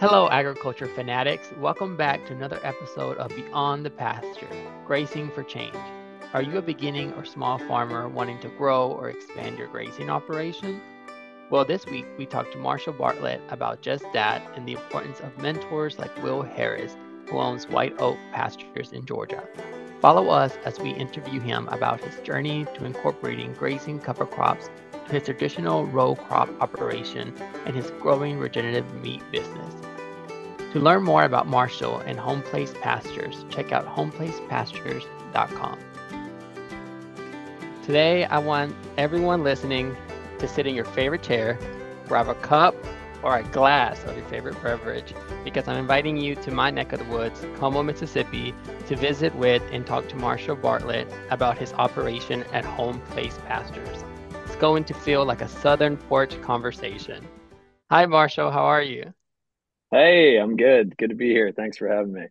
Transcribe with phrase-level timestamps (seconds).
[0.00, 1.50] Hello, agriculture fanatics.
[1.58, 4.48] Welcome back to another episode of Beyond the Pasture
[4.86, 5.76] Grazing for Change.
[6.32, 10.80] Are you a beginning or small farmer wanting to grow or expand your grazing operation?
[11.50, 15.36] Well, this week we talked to Marshall Bartlett about just that and the importance of
[15.36, 16.96] mentors like Will Harris,
[17.28, 19.46] who owns White Oak Pastures in Georgia.
[20.00, 24.70] Follow us as we interview him about his journey to incorporating grazing cover crops
[25.08, 27.34] to his traditional row crop operation
[27.66, 29.79] and his growing regenerative meat business.
[30.72, 35.78] To learn more about Marshall and Home Place Pastures, check out homeplacepastures.com.
[37.82, 39.96] Today, I want everyone listening
[40.38, 41.58] to sit in your favorite chair,
[42.06, 42.76] grab a cup
[43.24, 45.12] or a glass of your favorite beverage,
[45.42, 48.54] because I'm inviting you to my neck of the woods, Como, Mississippi,
[48.86, 54.04] to visit with and talk to Marshall Bartlett about his operation at Home Place Pastures.
[54.44, 57.26] It's going to feel like a Southern porch conversation.
[57.90, 58.52] Hi, Marshall.
[58.52, 59.12] How are you?
[59.90, 60.96] Hey, I'm good.
[60.96, 61.52] Good to be here.
[61.52, 62.26] Thanks for having me.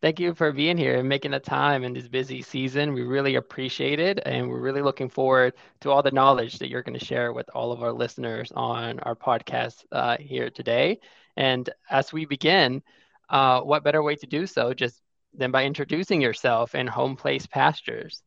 [0.00, 2.92] Thank you for being here and making the time in this busy season.
[2.92, 4.20] We really appreciate it.
[4.24, 7.50] And we're really looking forward to all the knowledge that you're going to share with
[7.54, 11.00] all of our listeners on our podcast uh, here today.
[11.36, 12.82] And as we begin,
[13.28, 15.00] uh, what better way to do so just
[15.34, 18.22] than by introducing yourself and Home Place Pastures?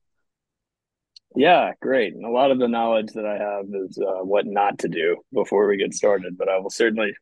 [1.36, 2.14] Yeah, great.
[2.14, 5.18] And a lot of the knowledge that I have is uh, what not to do
[5.34, 7.14] before we get started, but I will certainly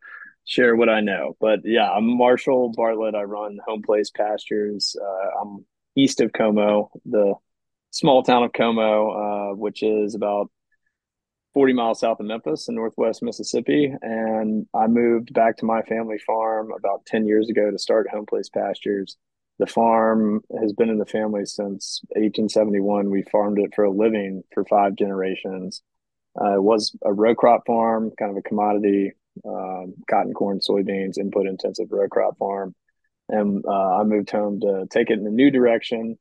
[0.49, 1.37] share what I know.
[1.39, 3.13] But yeah, I'm Marshall Bartlett.
[3.13, 4.95] I run Home Place Pastures.
[4.99, 7.35] Uh, I'm east of Como, the
[7.91, 10.49] small town of Como, uh, which is about
[11.53, 13.93] 40 miles south of Memphis in northwest Mississippi.
[14.01, 18.25] And I moved back to my family farm about 10 years ago to start Home
[18.25, 19.17] Place Pastures.
[19.59, 23.11] The farm has been in the family since 1871.
[23.11, 25.83] We farmed it for a living for five generations.
[26.41, 29.11] Uh, it was a row crop farm, kind of a commodity
[29.45, 32.75] um, cotton, corn, soybeans, input intensive row crop farm.
[33.29, 36.17] And uh, I moved home to take it in a new direction,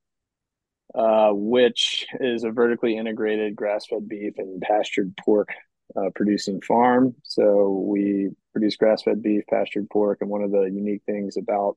[0.95, 5.49] uh, which is a vertically integrated grass fed beef and pastured pork
[5.97, 7.15] uh, producing farm.
[7.25, 10.19] So we produce grass fed beef, pastured pork.
[10.21, 11.77] And one of the unique things about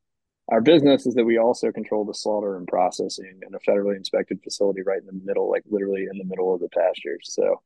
[0.49, 4.41] our business is that we also control the slaughter and processing in a federally inspected
[4.43, 7.29] facility right in the middle, like literally in the middle of the pastures.
[7.33, 7.61] So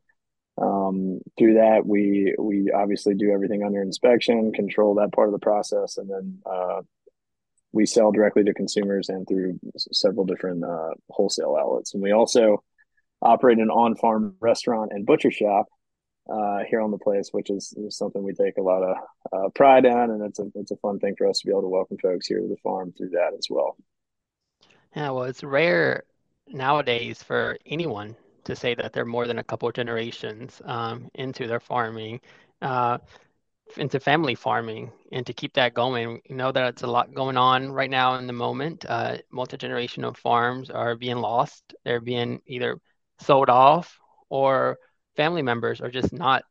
[0.62, 5.40] um, through that, we we obviously do everything under inspection, control that part of the
[5.40, 6.82] process, and then uh,
[7.74, 11.94] we sell directly to consumers and through several different uh, wholesale outlets.
[11.94, 12.64] And we also
[13.22, 15.66] operate an on-farm restaurant and butcher shop
[16.32, 18.98] uh, here on the place, which is, is, something we take a lot of
[19.34, 21.64] uh, pride in, and it's a it's a fun thing for us to be able
[21.64, 23.76] to welcome folks here to the farm through that as well.
[24.96, 26.04] Yeah, well, it's rare
[26.48, 31.60] nowadays for anyone to say that they're more than a couple generations um, into their
[31.60, 32.22] farming,
[32.62, 32.98] uh,
[33.78, 36.22] into family farming, and to keep that going.
[36.30, 38.86] You know that it's a lot going on right now in the moment.
[38.88, 41.74] Uh, Multi generational farms are being lost.
[41.84, 42.78] They're being either
[43.20, 43.98] sold off
[44.30, 44.78] or
[45.16, 46.44] family members are just not.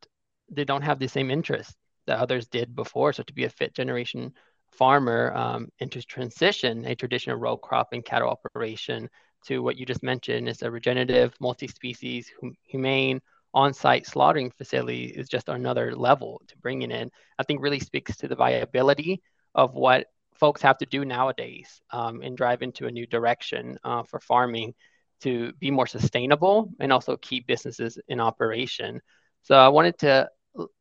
[0.51, 1.75] They don't have the same interest
[2.07, 3.13] that others did before.
[3.13, 4.33] So to be a fit generation
[4.71, 9.09] farmer um, and to transition a traditional row crop and cattle operation
[9.47, 13.21] to what you just mentioned is a regenerative, multi-species, hum- humane,
[13.53, 17.09] on-site slaughtering facility is just another level to bringing in.
[17.39, 19.21] I think really speaks to the viability
[19.53, 24.03] of what folks have to do nowadays um, and drive into a new direction uh,
[24.03, 24.73] for farming
[25.21, 29.01] to be more sustainable and also keep businesses in operation.
[29.43, 30.29] So I wanted to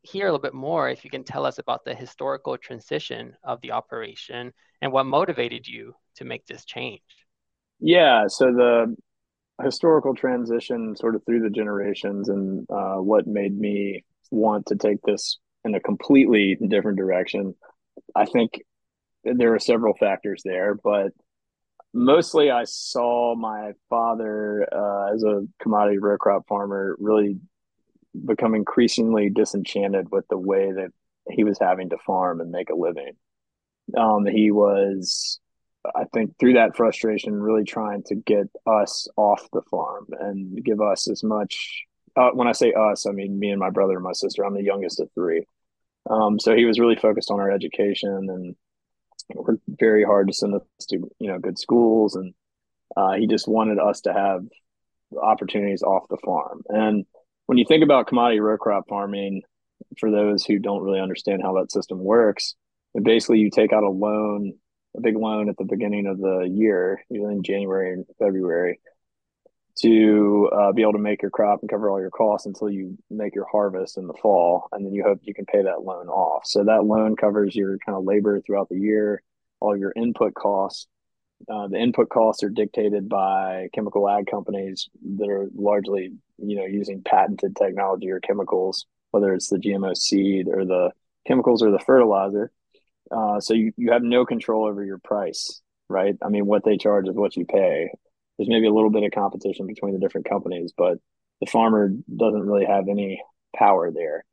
[0.03, 3.61] hear a little bit more if you can tell us about the historical transition of
[3.61, 7.03] the operation and what motivated you to make this change.
[7.87, 8.97] Yeah, so the
[9.63, 15.03] historical transition sort of through the generations and uh, what made me want to take
[15.03, 15.37] this
[15.67, 17.55] in a completely different direction.
[18.17, 18.63] I think
[19.23, 21.13] there are several factors there, but
[21.93, 27.37] mostly I saw my father uh, as a commodity row crop farmer really
[28.25, 30.89] become increasingly disenchanted with the way that
[31.31, 33.13] he was having to farm and make a living.
[33.95, 35.39] Um, he was
[35.95, 40.81] I think through that frustration, really trying to get us off the farm and give
[40.81, 41.85] us as much.
[42.17, 44.45] Uh, when I say us, I mean me and my brother and my sister.
[44.45, 45.47] I'm the youngest of three.
[46.09, 48.57] Um, so he was really focused on our education and
[49.35, 52.35] worked very hard to send us to you know good schools, and
[52.97, 54.45] uh, he just wanted us to have
[55.21, 56.63] opportunities off the farm.
[56.69, 57.05] And
[57.47, 59.43] when you think about commodity row crop farming,
[59.99, 62.55] for those who don't really understand how that system works,
[63.03, 64.55] basically you take out a loan
[64.97, 68.81] a big loan at the beginning of the year, either in January and February.
[69.77, 72.97] to uh, be able to make your crop and cover all your costs until you
[73.11, 76.09] make your harvest in the fall, and then you hope you can pay that loan
[76.09, 76.47] off.
[76.47, 79.21] So that loan covers your kind of labor throughout the year,
[79.61, 80.87] all your input costs.
[81.49, 86.65] Uh, the input costs are dictated by chemical ag companies that are largely, you know,
[86.65, 90.91] using patented technology or chemicals, whether it's the GMO seed or the
[91.27, 92.53] chemicals or the fertilizer.
[93.11, 96.15] Uh, so you, you have no control over your price, right?
[96.25, 97.91] I mean, what they charge is what you pay
[98.37, 100.99] there's maybe a little bit of competition between the different companies, but
[101.41, 103.23] the farmer doesn't really have any
[103.55, 104.25] power there.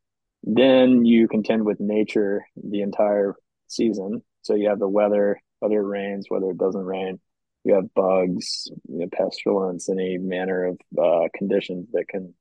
[0.44, 3.35] Then you contend with nature the entire
[3.68, 4.23] season.
[4.41, 7.19] So you have the weather, whether it rains, whether it doesn't rain.
[7.63, 12.33] You have bugs, you know, pestilence, any manner of uh, conditions that can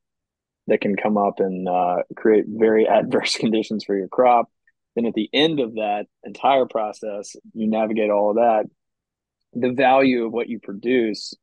[0.67, 4.51] that can come up and uh, create very adverse conditions for your crop.
[4.97, 8.65] Then at the end of that entire process, you navigate all of that.
[9.53, 11.35] The value of what you produce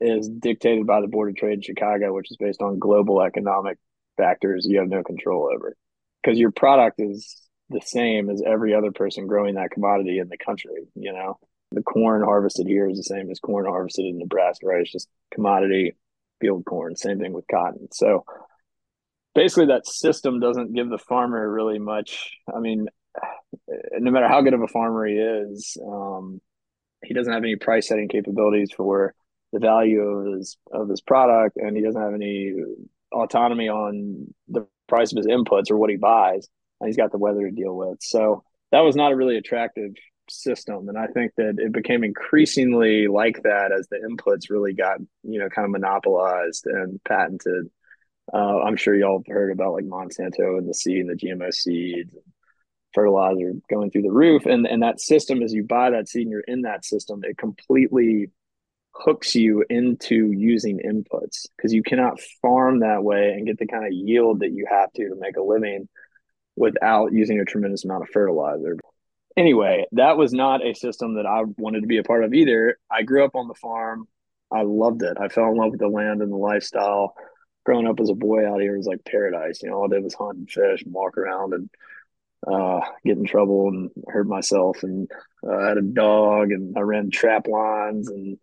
[0.00, 3.78] is dictated by the Board of Trade in Chicago, which is based on global economic
[4.16, 5.76] factors you have no control over.
[6.22, 7.36] Because your product is
[7.70, 10.88] the same as every other person growing that commodity in the country.
[10.94, 11.38] You know,
[11.72, 14.80] the corn harvested here is the same as corn harvested in Nebraska, right?
[14.80, 15.94] It's just commodity
[16.40, 16.96] field corn.
[16.96, 17.88] Same thing with cotton.
[17.92, 18.24] So
[19.38, 22.36] basically, that system doesn't give the farmer really much.
[22.52, 22.88] I mean,
[23.98, 26.40] no matter how good of a farmer he is, um,
[27.04, 29.14] he doesn't have any price setting capabilities for
[29.52, 32.52] the value of his of his product, and he doesn't have any
[33.12, 36.48] autonomy on the price of his inputs or what he buys.
[36.80, 37.98] And he's got the weather to deal with.
[38.00, 38.42] So
[38.72, 39.92] that was not a really attractive
[40.28, 44.98] system, and I think that it became increasingly like that as the inputs really got
[45.22, 47.70] you know kind of monopolized and patented.
[48.32, 51.52] Uh, I'm sure y'all have heard about like Monsanto and the seed and the GMO
[51.52, 52.14] seeds,
[52.94, 56.30] fertilizer going through the roof, and and that system as you buy that seed and
[56.30, 58.30] you're in that system, it completely
[58.92, 63.86] hooks you into using inputs because you cannot farm that way and get the kind
[63.86, 65.88] of yield that you have to to make a living
[66.56, 68.76] without using a tremendous amount of fertilizer.
[69.36, 72.76] Anyway, that was not a system that I wanted to be a part of either.
[72.90, 74.08] I grew up on the farm.
[74.50, 75.16] I loved it.
[75.20, 77.14] I fell in love with the land and the lifestyle.
[77.64, 79.62] Growing up as a boy out here was like paradise.
[79.62, 81.70] You know, all I did was hunt and fish and walk around and
[82.46, 84.82] uh, get in trouble and hurt myself.
[84.82, 85.10] And
[85.46, 88.38] uh, I had a dog and I ran trap lines and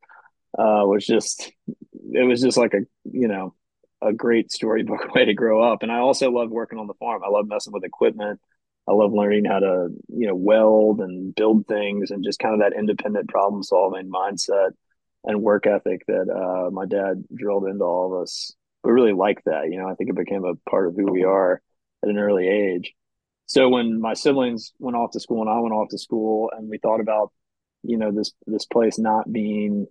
[0.57, 3.53] uh, was just it was just like a you know
[4.01, 5.83] a great storybook way to grow up.
[5.83, 7.23] And I also love working on the farm.
[7.25, 8.39] I love messing with equipment.
[8.87, 12.59] I love learning how to you know weld and build things and just kind of
[12.59, 14.71] that independent problem solving mindset
[15.23, 18.53] and work ethic that uh, my dad drilled into all of us.
[18.85, 19.71] We really like that.
[19.71, 21.61] You know, I think it became a part of who we are
[22.03, 22.93] at an early age.
[23.47, 26.69] So when my siblings went off to school and I went off to school, and
[26.69, 27.31] we thought about,
[27.83, 29.87] you know, this this place not being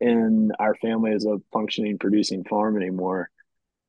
[0.00, 3.30] in our family as a functioning producing farm anymore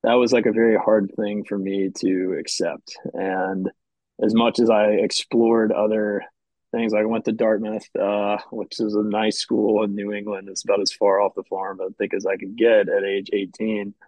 [0.03, 3.69] that was like a very hard thing for me to accept and
[4.23, 6.23] as much as i explored other
[6.71, 10.63] things i went to dartmouth uh, which is a nice school in new england it's
[10.63, 13.93] about as far off the farm i think as i could get at age 18
[13.99, 14.05] uh,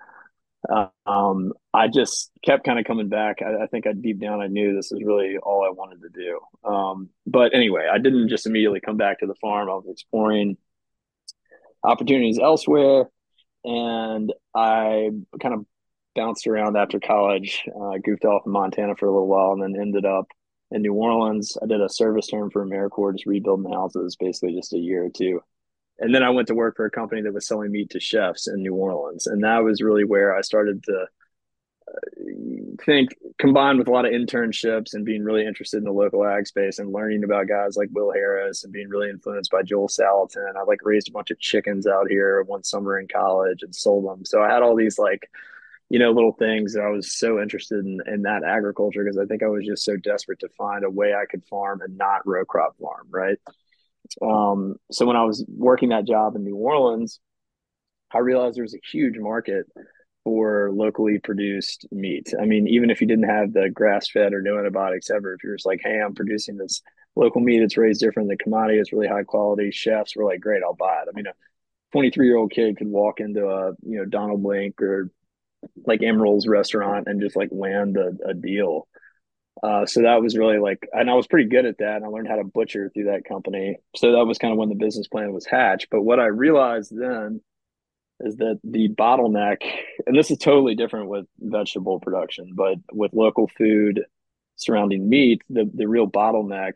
[1.06, 3.38] um, I just kept kind of coming back.
[3.42, 6.10] I, I, think I deep down I knew this was really all I wanted to
[6.10, 6.40] do.
[6.70, 9.70] Um, but anyway, I didn't just immediately come back to the farm.
[9.70, 10.58] I was exploring
[11.84, 13.10] opportunities elsewhere.
[13.66, 15.10] And I
[15.42, 15.66] kind of
[16.16, 19.80] bounced around after college, uh, goofed off in Montana for a little while, and then
[19.80, 20.28] ended up
[20.72, 21.58] in New Orleans.
[21.62, 25.10] I did a service term for AmeriCorps, just rebuilding houses, basically just a year or
[25.10, 25.42] two.
[26.00, 28.48] And then I went to work for a company that was selling meat to chefs
[28.48, 29.28] in New Orleans.
[29.28, 31.06] And that was really where I started to
[31.88, 32.24] uh,
[32.86, 36.48] think combined with a lot of internships and being really interested in the local ag
[36.48, 40.56] space and learning about guys like Will Harris and being really influenced by Joel Salatin.
[40.58, 44.06] I like raised a bunch of chickens out here one summer in college and sold
[44.06, 44.26] them.
[44.26, 45.30] So I had all these like,
[45.90, 49.26] you know, little things that I was so interested in in that agriculture because I
[49.26, 52.26] think I was just so desperate to find a way I could farm and not
[52.26, 53.38] row crop farm, right?
[54.22, 57.20] Um, so when I was working that job in New Orleans,
[58.14, 59.66] I realized there was a huge market
[60.24, 62.34] for locally produced meat.
[62.40, 65.44] I mean, even if you didn't have the grass fed or no antibiotics ever, if
[65.44, 66.82] you're just like, hey, I'm producing this
[67.16, 70.64] local meat, it's raised different, the commodity is really high quality, chefs were like, great,
[70.64, 71.10] I'll buy it.
[71.10, 71.34] I mean, a
[71.92, 75.10] 23 year old kid could walk into a, you know, Donald Link or
[75.86, 78.88] like Emeril's restaurant and just like land a, a deal.
[79.64, 81.96] Uh, so that was really like, and I was pretty good at that.
[81.96, 83.78] And I learned how to butcher through that company.
[83.96, 85.88] So that was kind of when the business plan was hatched.
[85.90, 87.40] But what I realized then
[88.20, 89.58] is that the bottleneck,
[90.06, 94.02] and this is totally different with vegetable production, but with local food
[94.58, 96.74] surrounding meat, the, the real bottleneck,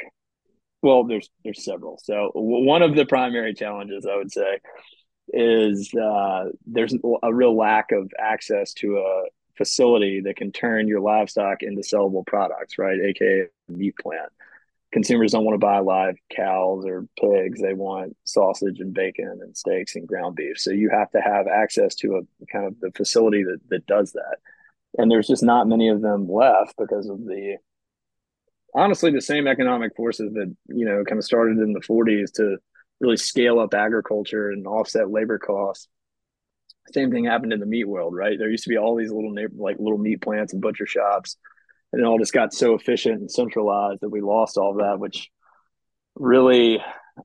[0.82, 2.00] well, there's there's several.
[2.04, 4.60] So one of the primary challenges I would say
[5.30, 9.24] is uh, there's a real lack of access to a
[9.58, 13.00] facility that can turn your livestock into sellable products, right?
[13.00, 14.32] AKA meat plant.
[14.94, 17.62] Consumers don't want to buy live cows or pigs.
[17.62, 20.58] They want sausage and bacon and steaks and ground beef.
[20.58, 24.14] So you have to have access to a kind of the facility that, that does
[24.14, 24.38] that.
[24.98, 27.58] And there's just not many of them left because of the
[28.74, 32.58] honestly the same economic forces that, you know, kind of started in the 40s to
[33.00, 35.90] really scale up agriculture and offset labor costs
[36.94, 38.38] same thing happened in the meat world, right?
[38.38, 41.38] There used to be all these little like little meat plants and butcher shops,
[41.92, 45.00] and it all just got so efficient and centralized that we lost all of that,
[45.00, 45.30] which
[46.16, 46.80] really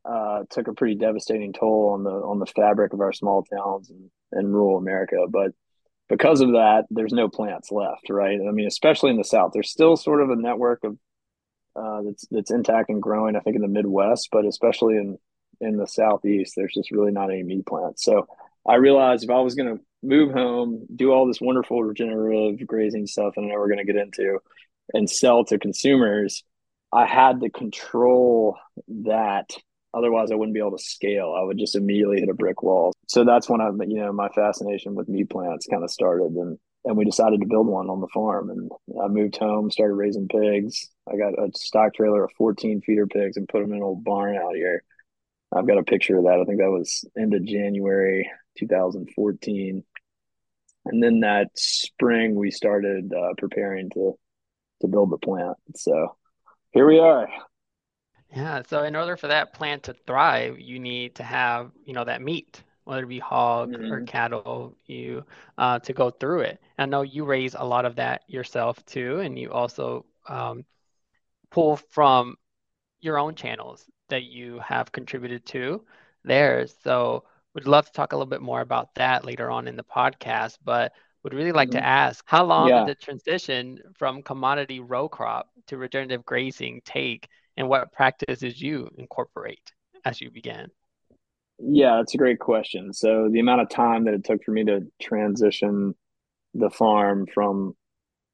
[0.04, 3.90] uh, took a pretty devastating toll on the on the fabric of our small towns
[3.90, 5.16] and, and rural America.
[5.28, 5.52] But
[6.09, 8.38] because of that, there's no plants left, right?
[8.47, 10.99] I mean, especially in the South, there's still sort of a network of
[11.75, 13.37] uh, that's that's intact and growing.
[13.37, 15.19] I think in the Midwest, but especially in
[15.61, 18.04] in the Southeast, there's just really not any meat plants.
[18.04, 18.26] So
[18.66, 23.07] I realized if I was going to move home, do all this wonderful regenerative grazing
[23.07, 24.38] stuff, and I know we're going to get into,
[24.95, 26.45] and sell to consumers,
[26.92, 28.57] I had to control
[29.04, 29.50] that.
[29.95, 31.35] Otherwise, I wouldn't be able to scale.
[31.38, 32.92] I would just immediately hit a brick wall.
[33.09, 36.59] So that's when I, you know, my fascination with meat plants kind of started, and
[36.85, 38.50] and we decided to build one on the farm.
[38.50, 38.71] And
[39.02, 40.88] I moved home, started raising pigs.
[41.09, 44.02] I got a stock trailer of 14 feeder pigs and put them in an old
[44.02, 44.83] barn out here.
[45.54, 46.40] I've got a picture of that.
[46.40, 48.28] I think that was end of January
[48.59, 49.85] 2014.
[50.85, 54.18] And then that spring, we started uh, preparing to
[54.80, 55.56] to build the plant.
[55.76, 56.16] So
[56.73, 57.28] here we are.
[58.35, 58.62] Yeah.
[58.66, 62.23] So in order for that plant to thrive, you need to have you know that
[62.23, 63.92] meat, whether it be hog mm-hmm.
[63.92, 65.25] or cattle, you
[65.56, 66.61] uh, to go through it.
[66.78, 70.64] I know you raise a lot of that yourself too, and you also um,
[71.50, 72.37] pull from
[73.00, 75.85] your own channels that you have contributed to
[76.25, 76.66] there.
[76.66, 79.85] So would love to talk a little bit more about that later on in the
[79.85, 80.92] podcast, but
[81.23, 81.78] would really like mm-hmm.
[81.78, 82.85] to ask how long yeah.
[82.85, 88.88] did the transition from commodity row crop to regenerative grazing take and what practices you
[88.97, 89.73] incorporate
[90.04, 90.68] as you began?
[91.59, 92.92] Yeah, that's a great question.
[92.92, 95.94] So the amount of time that it took for me to transition
[96.54, 97.76] the farm from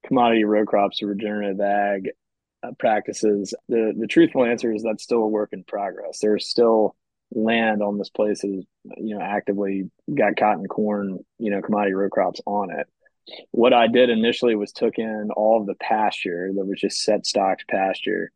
[0.06, 2.10] commodity row crops to regenerative ag
[2.62, 6.20] uh, practices, the the truthful answer is that's still a work in progress.
[6.20, 6.96] There's still
[7.32, 8.64] land on this place is
[8.96, 12.86] you know actively got cotton corn you know commodity row crops on it.
[13.50, 17.26] What i did initially was took in all of the pasture that was just set
[17.26, 18.30] stocked pasture.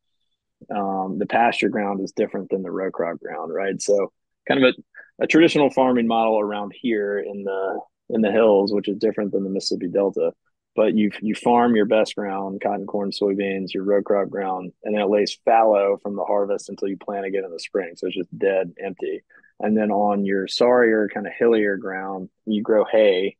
[0.71, 3.81] Um, the pasture ground is different than the row crop ground right?
[3.81, 4.13] So
[4.47, 4.75] kind of
[5.19, 7.81] a, a traditional farming model around here in the
[8.11, 10.33] in the hills which is different than the mississippi delta
[10.75, 14.95] but you you farm your best ground, cotton, corn, soybeans, your row crop ground, and
[14.95, 17.93] then it lays fallow from the harvest until you plant again in the spring.
[17.97, 19.23] So it's just dead, empty.
[19.61, 23.37] And then on your sorrier, kind of hillier ground, you grow hay,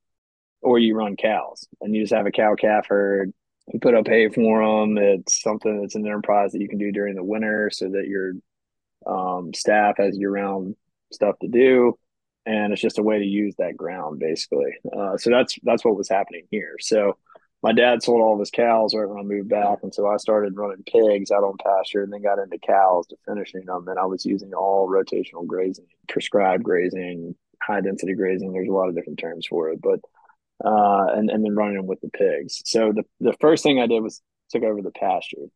[0.61, 3.33] or you run cows, and you just have a cow calf herd.
[3.73, 4.99] You put up hay for them.
[4.99, 8.33] It's something that's an enterprise that you can do during the winter, so that your
[9.07, 10.77] um, staff has year round
[11.12, 11.99] stuff to do
[12.47, 14.73] and it's just a way to use that ground basically.
[14.97, 16.77] Uh, so that's that's what was happening here.
[16.81, 17.17] So
[17.63, 20.17] my dad sold all of his cows right when I moved back, and so I
[20.17, 23.87] started running pigs out on pasture, and then got into cows to finishing them.
[23.87, 28.53] And I was using all rotational grazing, prescribed grazing, high density grazing.
[28.53, 30.01] There's a lot of different terms for it, but
[30.65, 32.63] uh, and and then running them with the pigs.
[32.65, 34.21] So the the first thing I did was
[34.51, 35.47] took over the pasture.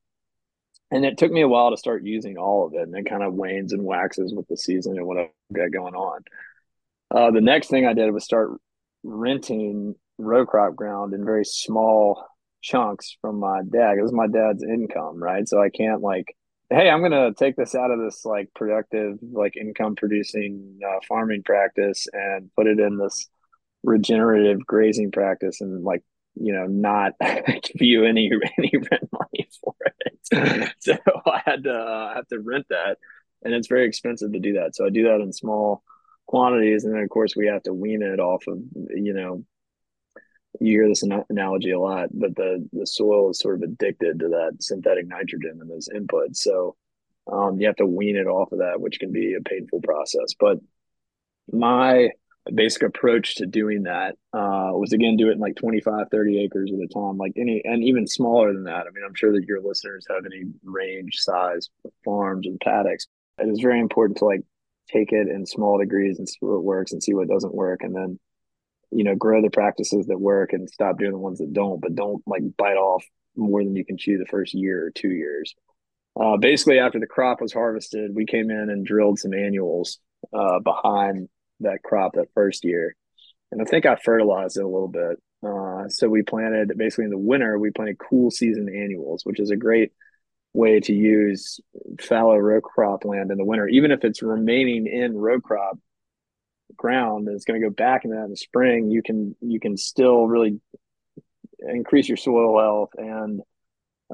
[0.93, 3.25] And it took me a while to start using all of it, and it kind
[3.25, 6.23] of wanes and waxes with the season and what I've got going on.
[7.14, 8.50] Uh, the next thing I did was start
[9.04, 12.25] renting row crop ground in very small
[12.62, 13.96] chunks from my dad.
[13.98, 15.48] It was my dad's income, right?
[15.48, 16.34] So I can't like,
[16.70, 21.42] hey, I'm gonna take this out of this like productive, like income producing uh, farming
[21.44, 23.28] practice and put it in this
[23.84, 26.02] regenerative grazing practice and like
[26.34, 30.72] you know not give you any any rent money for it.
[30.80, 30.96] so
[31.26, 32.98] I had to uh, have to rent that,
[33.44, 34.75] and it's very expensive to do that.
[34.75, 35.84] So I do that in small
[36.26, 38.59] quantities and then of course we have to wean it off of
[38.95, 39.45] you know
[40.61, 44.28] you hear this analogy a lot but the the soil is sort of addicted to
[44.28, 46.37] that synthetic nitrogen and those inputs.
[46.37, 46.76] So
[47.30, 50.35] um, you have to wean it off of that which can be a painful process.
[50.38, 50.59] But
[51.52, 52.11] my
[52.54, 56.71] basic approach to doing that uh, was again do it in like 25 30 acres
[56.73, 58.87] at a time like any and even smaller than that.
[58.87, 61.68] I mean i'm sure that your listeners have any range size
[62.04, 63.06] farms and paddocks.
[63.38, 64.42] It is very important to like
[64.88, 67.95] take it in small degrees and see what works and see what doesn't work and
[67.95, 68.19] then
[68.90, 71.95] you know grow the practices that work and stop doing the ones that don't but
[71.95, 73.05] don't like bite off
[73.37, 75.55] more than you can chew the first year or two years
[76.21, 79.99] uh, basically after the crop was harvested we came in and drilled some annuals
[80.33, 81.28] uh, behind
[81.61, 82.95] that crop that first year.
[83.52, 85.19] And I think I fertilized it a little bit.
[85.45, 89.50] Uh, so we planted basically in the winter, we planted cool season annuals, which is
[89.50, 89.93] a great
[90.56, 91.60] way to use
[92.00, 95.78] fallow row crop land in the winter, even if it's remaining in row crop
[96.76, 99.60] ground and it's going to go back into that in the spring, you can you
[99.60, 100.60] can still really
[101.60, 103.40] increase your soil health and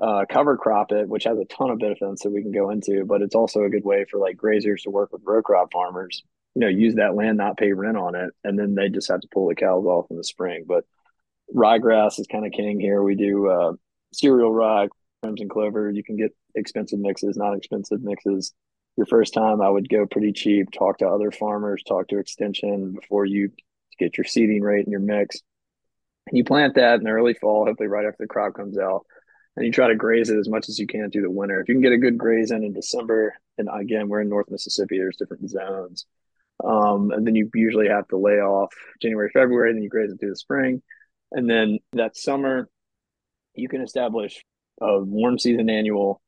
[0.01, 3.05] uh, cover crop it, which has a ton of benefits that we can go into.
[3.05, 6.23] But it's also a good way for like grazers to work with row crop farmers.
[6.55, 9.21] You know, use that land, not pay rent on it, and then they just have
[9.21, 10.65] to pull the cows off in the spring.
[10.67, 10.85] But
[11.55, 13.03] ryegrass is kind of king here.
[13.03, 13.73] We do uh,
[14.13, 14.89] cereal rye,
[15.23, 15.91] crimson clover.
[15.91, 18.53] You can get expensive mixes, not expensive mixes.
[18.97, 20.71] Your first time, I would go pretty cheap.
[20.71, 23.51] Talk to other farmers, talk to extension before you
[23.99, 25.41] get your seeding rate and your mix.
[26.29, 29.07] And you plant that in the early fall, hopefully right after the crop comes out
[29.57, 31.61] and you try to graze it as much as you can through the winter.
[31.61, 34.51] If you can get a good graze in in December, and again, we're in North
[34.51, 36.07] Mississippi, there's different zones.
[36.65, 40.21] Um, and then you usually have to lay off January, February, then you graze it
[40.21, 40.83] through the spring.
[41.33, 42.69] And then that summer,
[43.55, 44.43] you can establish
[44.83, 46.21] a warm season annual,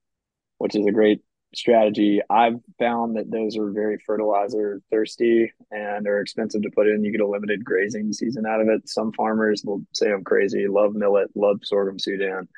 [0.59, 1.23] which is a great
[1.55, 2.21] strategy.
[2.29, 7.05] I've found that those are very fertilizer thirsty and are expensive to put in.
[7.05, 8.89] You get a limited grazing season out of it.
[8.89, 12.49] Some farmers will say I'm crazy, love millet, love sorghum Sudan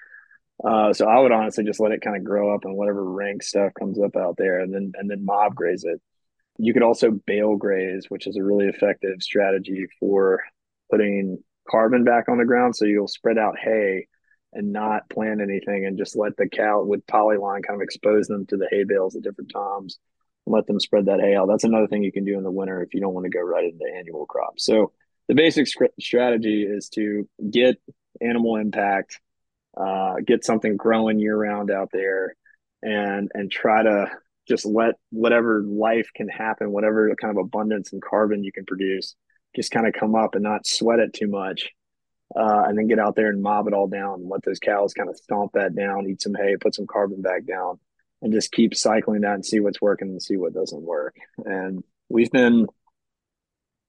[0.65, 3.43] uh, so I would honestly just let it kind of grow up and whatever rank
[3.43, 6.01] stuff comes up out there, and then and then mob graze it.
[6.59, 10.43] You could also bale graze, which is a really effective strategy for
[10.91, 11.39] putting
[11.69, 12.75] carbon back on the ground.
[12.75, 14.07] So you'll spread out hay
[14.57, 18.47] and not plant anything, and just let the cow with polyline kind of expose them
[18.47, 19.99] to the hay bales at different times,
[20.47, 21.49] and let them spread that hay out.
[21.49, 23.41] That's another thing you can do in the winter if you don't want to go
[23.41, 24.65] right into annual crops.
[24.65, 24.93] So
[25.29, 25.67] the basic
[26.01, 27.77] strategy is to get
[28.21, 29.21] animal impact
[29.77, 32.35] uh, get something growing year round out there
[32.83, 34.11] and and try to
[34.49, 39.15] just let whatever life can happen whatever kind of abundance and carbon you can produce
[39.55, 41.71] just kind of come up and not sweat it too much
[42.37, 44.93] uh, and then get out there and mob it all down and let those cows
[44.95, 47.79] kind of stomp that down eat some hay put some carbon back down
[48.23, 51.83] and just keep cycling that and see what's working and see what doesn't work and
[52.09, 52.67] we've been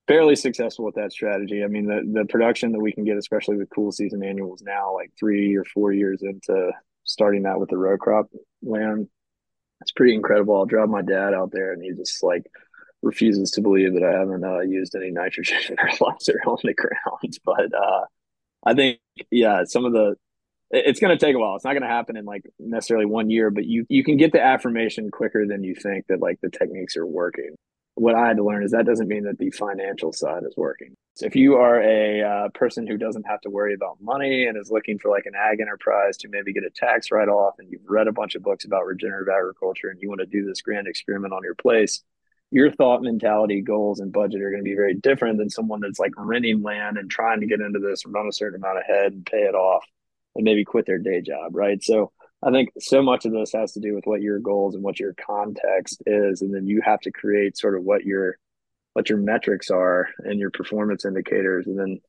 [0.08, 1.64] fairly successful with that strategy.
[1.64, 4.94] I mean, the the production that we can get, especially with cool season annuals now,
[4.94, 6.72] like three or four years into
[7.04, 8.30] starting that with the row crop
[8.64, 9.08] land,
[9.82, 10.56] it's pretty incredible.
[10.56, 12.50] I'll drive my dad out there, and he just like
[13.04, 17.38] refuses to believe that I haven't uh, used any nitrogen fertilizer on the ground.
[17.46, 18.06] But uh,
[18.66, 19.00] I think,
[19.32, 20.16] yeah, some of the
[20.70, 21.56] it's going to take a while.
[21.56, 24.34] It's not going to happen in like necessarily one year, but you you can get
[24.34, 27.56] the affirmation quicker than you think that like the techniques are working
[27.98, 30.96] what I had to learn is that doesn't mean that the financial side is working.
[31.16, 34.56] So if you are a uh, person who doesn't have to worry about money and
[34.56, 37.72] is looking for like an ag enterprise to maybe get a tax write off, and
[37.72, 40.62] you've read a bunch of books about regenerative agriculture and you want to do this
[40.62, 42.04] grand experiment on your place,
[42.52, 46.00] your thought, mentality, goals, and budget are going to be very different than someone that's
[46.00, 49.26] like renting land and trying to get into this, run a certain amount ahead, and
[49.26, 49.84] pay it off,
[50.36, 51.84] and maybe quit their day job, right?
[51.84, 54.84] So I think so much of this has to do with what your goals and
[54.84, 58.38] what your context is, and then you have to create sort of what your
[58.94, 62.00] what your metrics are and your performance indicators, and then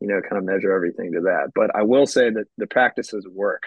[0.00, 1.48] you know kind of measure everything to that.
[1.54, 3.64] But I will say that the practices work.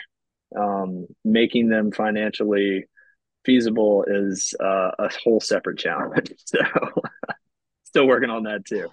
[0.53, 2.83] Um, making them financially
[3.43, 6.33] feasible is uh, a whole separate challenge.
[6.45, 6.59] So
[7.83, 8.89] still working on that too.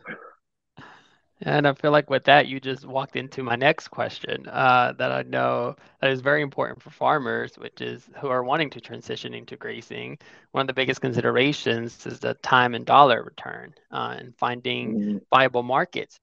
[1.41, 5.13] And I feel like with that, you just walked into my next question uh, that
[5.13, 9.35] I know that is very important for farmers, which is who are wanting to transition
[9.35, 10.19] into grazing.
[10.51, 15.19] One of the biggest considerations is the time and dollar return uh, and finding mm-hmm.
[15.31, 16.19] viable markets.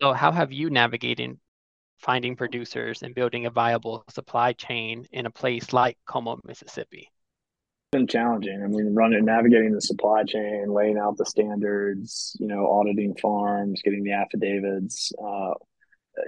[0.00, 1.36] So, how have you navigated
[1.98, 7.10] finding producers and building a viable supply chain in a place like Como, Mississippi?
[7.90, 8.62] Been challenging.
[8.62, 13.82] I mean, running, navigating the supply chain, laying out the standards, you know, auditing farms,
[13.82, 15.12] getting the affidavits.
[15.22, 15.54] Uh,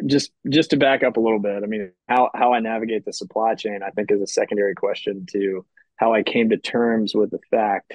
[0.07, 3.13] just just to back up a little bit, I mean, how how I navigate the
[3.13, 5.65] supply chain, I think, is a secondary question to
[5.97, 7.95] how I came to terms with the fact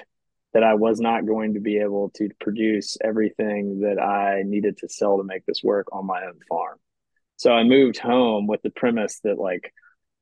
[0.54, 4.88] that I was not going to be able to produce everything that I needed to
[4.88, 6.78] sell to make this work on my own farm.
[7.36, 9.72] So I moved home with the premise that like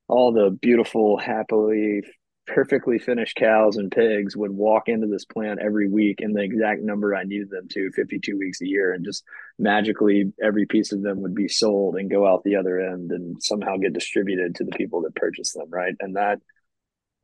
[0.09, 2.02] all the beautiful, happily
[2.46, 6.80] perfectly finished cows and pigs would walk into this plant every week in the exact
[6.82, 9.24] number I needed them to 52 weeks a year and just
[9.59, 13.42] magically every piece of them would be sold and go out the other end and
[13.42, 15.94] somehow get distributed to the people that purchase them right?
[16.00, 16.40] And that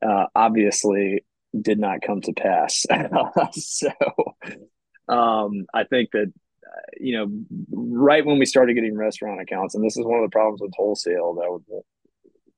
[0.05, 1.25] uh, obviously
[1.59, 2.85] did not come to pass.
[3.53, 3.89] So
[5.07, 6.31] um, I think that
[6.65, 7.27] uh, you know
[7.71, 10.73] right when we started getting restaurant accounts and this is one of the problems with
[10.75, 11.83] wholesale that I would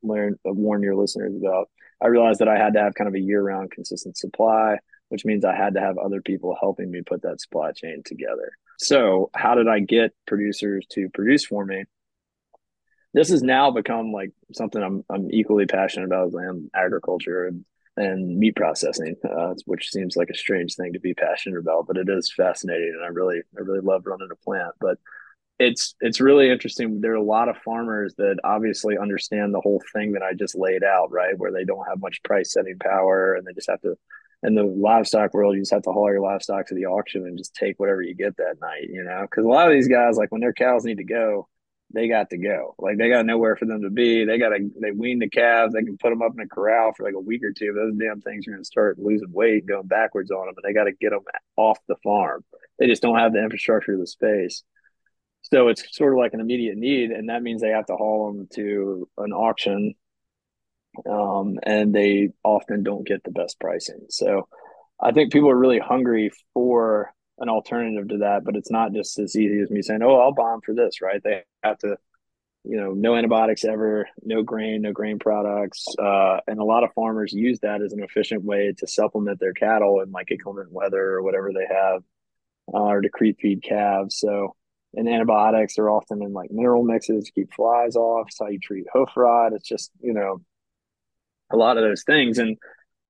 [0.04, 1.70] learn warn your listeners about
[2.02, 4.78] I realized that I had to have kind of a year round consistent supply.
[5.10, 8.52] which means I had to have other people helping me put that supply chain together.
[8.80, 11.86] So, how did I get producers to produce for me?
[13.14, 17.46] This has now become like something I'm I'm equally passionate about as I am agriculture
[17.48, 21.88] and, and meat processing, uh, which seems like a strange thing to be passionate about,
[21.88, 24.74] but it is fascinating, and I really I really love running a plant.
[24.82, 24.98] But
[25.58, 27.00] it's it's really interesting.
[27.00, 30.56] There are a lot of farmers that obviously understand the whole thing that I just
[30.56, 31.38] laid out, right?
[31.38, 33.96] Where they don't have much price setting power and they just have to
[34.44, 37.38] in the livestock world, you just have to haul your livestock to the auction and
[37.38, 39.22] just take whatever you get that night, you know?
[39.22, 41.48] Because a lot of these guys, like when their cows need to go,
[41.94, 42.76] they got to go.
[42.78, 44.26] Like they got nowhere for them to be.
[44.26, 45.74] They got to they wean the calves.
[45.74, 47.74] They can put them up in a corral for like a week or two.
[47.74, 50.74] Those damn things are going to start losing weight, going backwards on them, and they
[50.78, 51.22] got to get them
[51.56, 52.44] off the farm.
[52.78, 54.64] They just don't have the infrastructure, the space.
[55.52, 58.34] So it's sort of like an immediate need, and that means they have to haul
[58.34, 59.94] them to an auction,
[61.10, 64.08] um, and they often don't get the best pricing.
[64.10, 64.48] So
[65.00, 69.20] I think people are really hungry for an alternative to that, but it's not just
[69.20, 71.22] as easy as me saying, "Oh, I'll bomb for this." Right?
[71.24, 71.98] They have to,
[72.64, 76.94] you know, no antibiotics ever, no grain, no grain products, uh, and a lot of
[76.94, 81.04] farmers use that as an efficient way to supplement their cattle in like inclement weather
[81.16, 82.02] or whatever they have,
[82.74, 84.18] uh, or to creep feed calves.
[84.18, 84.56] So
[84.96, 88.28] and antibiotics are often in like mineral mixes to keep flies off.
[88.28, 89.54] It's how you treat hoof rot.
[89.54, 90.42] It's just, you know,
[91.52, 92.38] a lot of those things.
[92.38, 92.58] And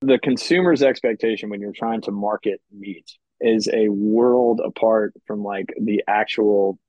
[0.02, 5.74] the consumer's expectation when you're trying to market meat is a world apart from like
[5.80, 6.80] the actual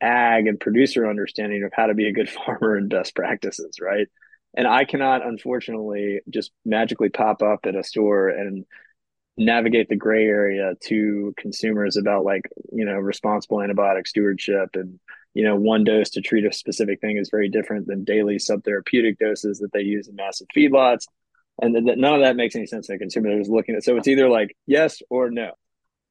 [0.00, 4.08] ag and producer understanding of how to be a good farmer and best practices, right?
[4.56, 8.64] And I cannot, unfortunately, just magically pop up at a store and
[9.38, 14.70] navigate the gray area to consumers about like you know responsible antibiotic stewardship.
[14.74, 14.98] And
[15.34, 19.18] you know one dose to treat a specific thing is very different than daily subtherapeutic
[19.18, 21.06] doses that they use in massive feedlots.
[21.60, 23.30] And none of that makes any sense to a consumer.
[23.30, 25.52] That is looking at so it's either like yes or no.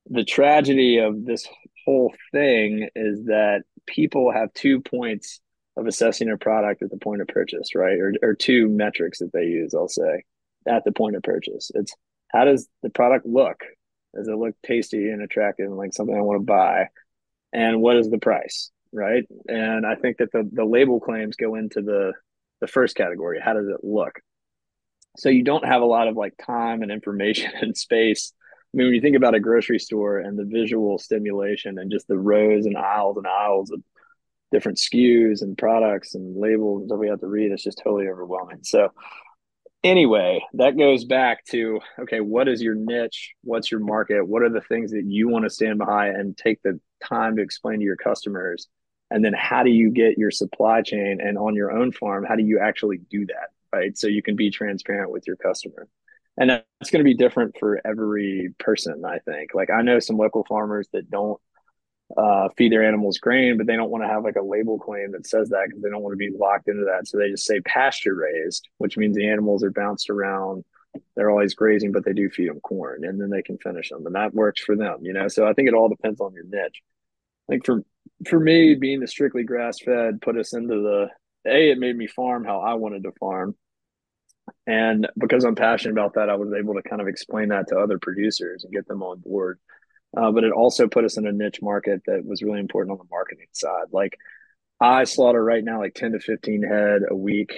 [0.10, 1.48] The tragedy of this
[1.86, 5.40] whole thing is that people have two points
[5.78, 7.98] of assessing a product at the point of purchase right?
[8.00, 10.24] Or, or two metrics that they use i'll say
[10.68, 11.72] at the point of purchase.
[11.74, 11.94] It's
[12.36, 13.64] how does the product look?
[14.14, 16.90] Does it look tasty and attractive and like something I want to buy?
[17.54, 18.72] And what is the price?
[18.92, 19.24] Right.
[19.48, 22.14] And I think that the, the label claims go into the
[22.62, 23.40] the first category.
[23.44, 24.20] How does it look?
[25.18, 28.34] So you don't have a lot of like time and information and space.
[28.74, 32.08] I mean, when you think about a grocery store and the visual stimulation and just
[32.08, 33.82] the rows and aisles and aisles of
[34.52, 38.60] different SKUs and products and labels that we have to read, it's just totally overwhelming.
[38.64, 38.92] So
[39.86, 43.34] anyway, that goes back to okay, what is your niche?
[43.44, 44.28] What's your market?
[44.28, 47.44] What are the things that you want to stand behind and take the time to
[47.44, 48.68] explain to your customers?
[49.12, 52.36] And then how do you get your supply chain and on your own farm, how
[52.36, 53.50] do you actually do that?
[53.72, 53.98] Right.
[53.98, 55.88] So you can be transparent with your customer.
[56.38, 59.54] And that's going to be different for every person, I think.
[59.54, 61.40] Like I know some local farmers that don't
[62.16, 65.12] uh, feed their animals grain, but they don't want to have like a label claim
[65.12, 67.08] that says that because they don't want to be locked into that.
[67.08, 70.64] So they just say pasture raised, which means the animals are bounced around.
[71.16, 74.06] They're always grazing, but they do feed them corn and then they can finish them.
[74.06, 75.28] And that works for them, you know?
[75.28, 76.82] So I think it all depends on your niche.
[77.50, 77.84] I think for,
[78.28, 81.08] for me, being the strictly grass fed put us into the,
[81.50, 83.56] A, it made me farm how I wanted to farm.
[84.68, 87.78] And because I'm passionate about that, I was able to kind of explain that to
[87.78, 89.60] other producers and get them on board
[90.16, 92.98] uh, but it also put us in a niche market that was really important on
[92.98, 93.88] the marketing side.
[93.92, 94.18] Like
[94.80, 97.54] I slaughter right now like 10 to 15 head a week.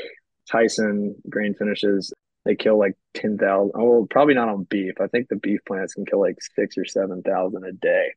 [0.49, 2.13] Tyson grain finishes,
[2.45, 3.71] they kill like 10,000.
[3.75, 4.95] Oh, probably not on beef.
[5.01, 8.13] I think the beef plants can kill like six or 7,000 a day.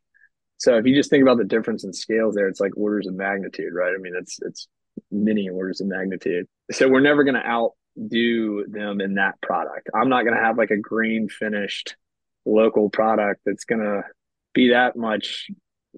[0.59, 3.15] So if you just think about the difference in scales there, it's like orders of
[3.15, 3.93] magnitude, right?
[3.95, 4.69] I mean, it's, it's
[5.11, 6.47] many orders of magnitude.
[6.71, 9.89] So we're never going to outdo them in that product.
[9.95, 11.97] I'm not going to have like a grain finished
[12.45, 14.03] local product that's going to
[14.55, 15.51] be that much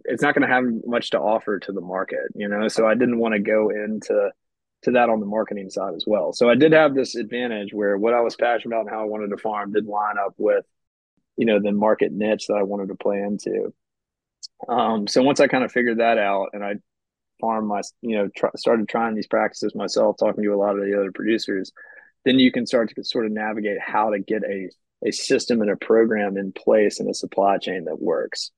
[0.04, 2.68] it's not going to have much to offer to the market you know?
[2.68, 4.30] So i didn't want to go into
[4.82, 6.32] to that on the marketing side as well.
[6.32, 9.04] So i did have this advantage where what i was passionate about and how i
[9.04, 10.64] wanted to farm did line up with
[11.36, 13.72] you know the market niche that i wanted to play into.
[14.68, 16.74] Um, so once i kind of figured that out and i
[17.40, 20.84] farm my you know tr- started trying these practices myself talking to a lot of
[20.84, 21.72] the other producers
[22.24, 24.70] then you can start to sort of navigate how to get a
[25.04, 28.50] a system and a program in place and a supply chain that works.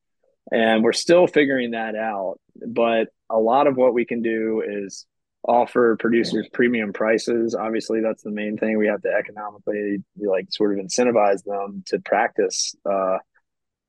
[0.52, 2.38] And we're still figuring that out.
[2.66, 5.06] But a lot of what we can do is
[5.46, 7.54] offer producers premium prices.
[7.54, 8.78] Obviously, that's the main thing.
[8.78, 13.18] We have to economically like sort of incentivize them to practice uh,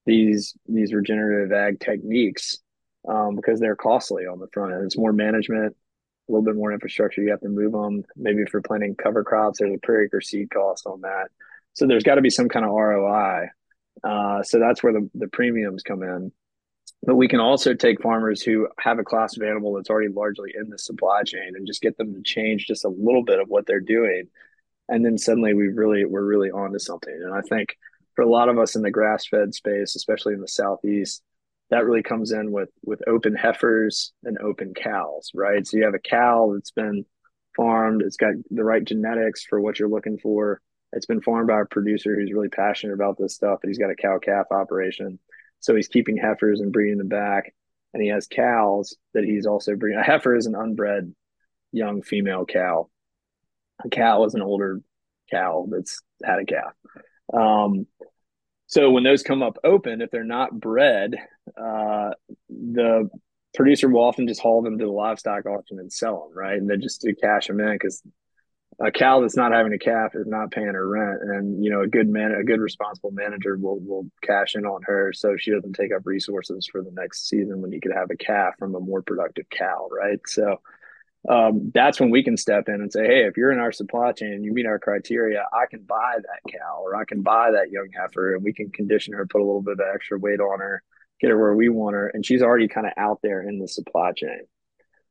[0.05, 2.59] these these regenerative ag techniques
[3.07, 4.83] um, because they're costly on the front end.
[4.85, 5.75] It's more management,
[6.27, 7.21] a little bit more infrastructure.
[7.21, 8.03] You have to move them.
[8.15, 11.29] Maybe if you're planting cover crops, there's a per acre seed cost on that.
[11.75, 13.49] So there's got to be some kind of ROI.
[14.03, 16.31] Uh, so that's where the, the premiums come in.
[17.03, 20.53] But we can also take farmers who have a class of animal that's already largely
[20.57, 23.47] in the supply chain and just get them to change just a little bit of
[23.47, 24.27] what they're doing.
[24.88, 27.13] And then suddenly we really we're really onto something.
[27.13, 27.77] And I think
[28.15, 31.21] for a lot of us in the grass fed space, especially in the southeast,
[31.69, 35.65] that really comes in with with open heifers and open cows, right?
[35.65, 37.05] So you have a cow that's been
[37.55, 40.61] farmed, it's got the right genetics for what you're looking for.
[40.95, 43.91] It's been farmed by a producer who's really passionate about this stuff, and he's got
[43.91, 45.19] a cow calf operation.
[45.60, 47.53] So he's keeping heifers and breeding them back,
[47.93, 49.99] and he has cows that he's also breeding.
[49.99, 51.13] A heifer is an unbred
[51.71, 52.89] young female cow.
[53.84, 54.81] A cow is an older
[55.29, 56.73] cow that's had a calf.
[57.34, 57.88] Um,
[58.67, 61.15] so when those come up open, if they're not bred,
[61.58, 62.12] uh,
[62.49, 63.10] the
[63.53, 66.58] producer will often just haul them to the livestock auction and sell them, right?
[66.58, 68.01] And then just to cash them in because
[68.79, 71.81] a cow that's not having a calf is not paying her rent, and you know
[71.81, 75.51] a good man, a good responsible manager will will cash in on her so she
[75.51, 78.75] doesn't take up resources for the next season when you could have a calf from
[78.75, 80.19] a more productive cow, right?
[80.27, 80.59] So
[81.27, 84.11] um, that's when we can step in and say, hey, if you're in our supply
[84.11, 87.51] chain and you meet our criteria, I can buy that cow or I can buy
[87.51, 90.39] that young heifer and we can condition her, put a little bit of extra weight
[90.39, 90.83] on her,
[91.19, 92.09] get her where we want her.
[92.13, 94.41] And she's already kind of out there in the supply chain.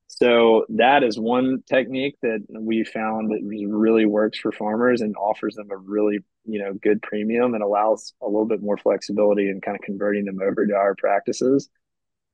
[0.06, 5.54] So that is one technique that we found that really works for farmers and offers
[5.56, 9.60] them a really, you know, good premium and allows a little bit more flexibility in
[9.60, 11.68] kind of converting them over to our practices.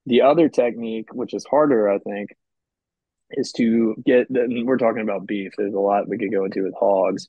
[0.04, 2.30] The other technique, which is harder, I think,
[3.32, 6.64] is to get then we're talking about beef there's a lot we could go into
[6.64, 7.28] with hogs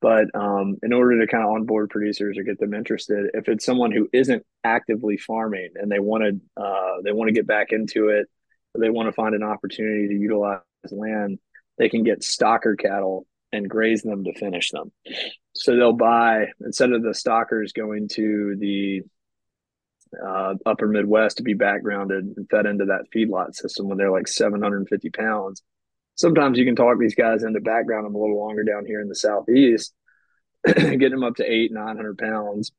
[0.00, 3.64] but um, in order to kind of onboard producers or get them interested if it's
[3.64, 7.68] someone who isn't actively farming and they want to uh, they want to get back
[7.72, 8.26] into it
[8.80, 10.60] they want to find an opportunity to utilize
[10.90, 11.38] land
[11.78, 14.92] they can get stocker cattle and graze them to finish them
[15.54, 19.02] so they'll buy instead of the stockers going to the
[20.24, 24.28] uh, upper Midwest to be backgrounded and fed into that feedlot system when they're like
[24.28, 25.62] 750 pounds.
[26.14, 29.08] Sometimes you can talk these guys into background them a little longer down here in
[29.08, 29.92] the Southeast,
[30.66, 32.72] getting them up to eight, 900 pounds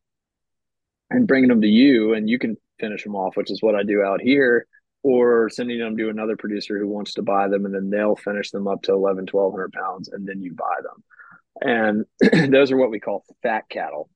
[1.09, 3.83] and bringing them to you and you can finish them off, which is what I
[3.83, 4.65] do out here
[5.03, 8.51] or sending them to another producer who wants to buy them and then they'll finish
[8.51, 12.05] them up to 11, 1200 pounds and then you buy them.
[12.21, 14.09] And those are what we call fat cattle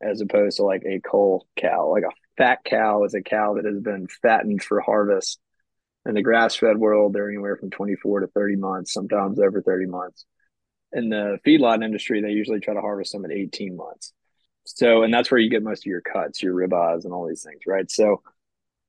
[0.00, 1.90] as opposed to like a cull cow.
[1.90, 5.38] Like a fat cow is a cow that has been fattened for harvest.
[6.06, 9.86] In the grass fed world, they're anywhere from 24 to 30 months, sometimes over 30
[9.86, 10.24] months.
[10.92, 14.14] In the feedlot industry, they usually try to harvest them at 18 months.
[14.64, 17.42] So, and that's where you get most of your cuts, your ribeyes, and all these
[17.42, 17.90] things, right?
[17.90, 18.22] So,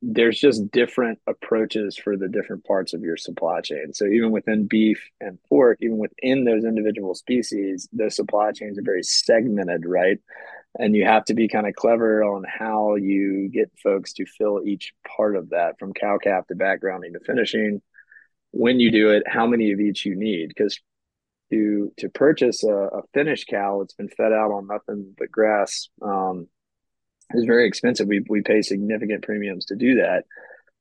[0.02, 3.94] there's just different approaches for the different parts of your supply chain.
[3.94, 8.84] So even within beef and pork, even within those individual species, those supply chains are
[8.84, 10.20] very segmented, right?
[10.78, 14.62] and you have to be kind of clever on how you get folks to fill
[14.64, 17.82] each part of that from cow calf to backgrounding to finishing
[18.52, 20.80] when you do it how many of each you need because
[21.52, 25.90] to to purchase a, a, finished cow that's been fed out on nothing but grass
[26.02, 26.48] um,
[27.34, 28.08] is very expensive.
[28.08, 30.26] We, we pay significant premiums to do that.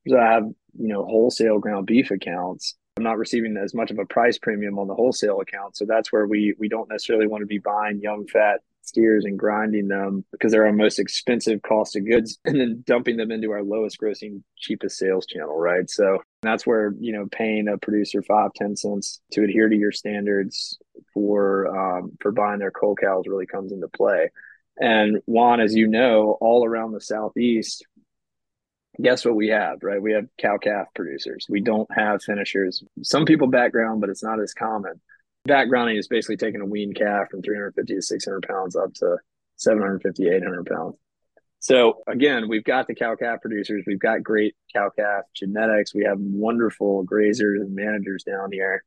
[0.07, 0.43] So i have
[0.77, 2.75] you know wholesale ground beef accounts.
[2.97, 5.77] I'm not receiving as much of a price premium on the wholesale account.
[5.77, 9.37] So that's where we we don't necessarily want to be buying young fat steers and
[9.37, 13.51] grinding them because they're our most expensive cost of goods and then dumping them into
[13.51, 15.89] our lowest grossing cheapest sales channel right?
[15.89, 19.91] So that's where you know paying a producer five ten cents to adhere to your
[19.91, 20.77] standards
[21.13, 24.29] for um, for buying their cull cows really comes into play
[24.79, 27.85] and juan as you know all around the southeast
[29.01, 33.25] guess what we have right we have cow calf producers we don't have finishers some
[33.25, 34.99] people background but it's not as common
[35.47, 39.17] backgrounding is basically taking a wean calf from 350 to 600 pounds up to
[39.57, 40.95] 750, 800 pounds.
[41.59, 43.83] So again, we've got the cow calf producers.
[43.85, 45.93] We've got great cow calf genetics.
[45.93, 48.83] We have wonderful grazers and managers down here.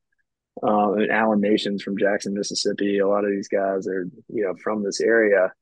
[0.63, 2.99] Uh, and Allan Nations from Jackson, Mississippi.
[2.99, 5.53] A lot of these guys are, you know, from this area.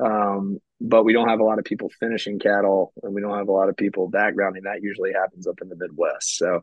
[0.00, 3.48] Um, but we don't have a lot of people finishing cattle and we don't have
[3.48, 4.64] a lot of people backgrounding.
[4.64, 6.36] That usually happens up in the Midwest.
[6.36, 6.62] So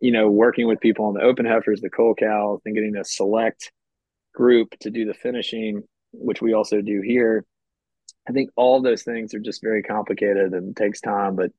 [0.00, 3.04] you know, working with people on the open heifers, the cull cows, and getting a
[3.04, 3.72] select
[4.34, 5.82] group to do the finishing,
[6.12, 7.44] which we also do here.
[8.28, 11.50] I think all those things are just very complicated and takes time, but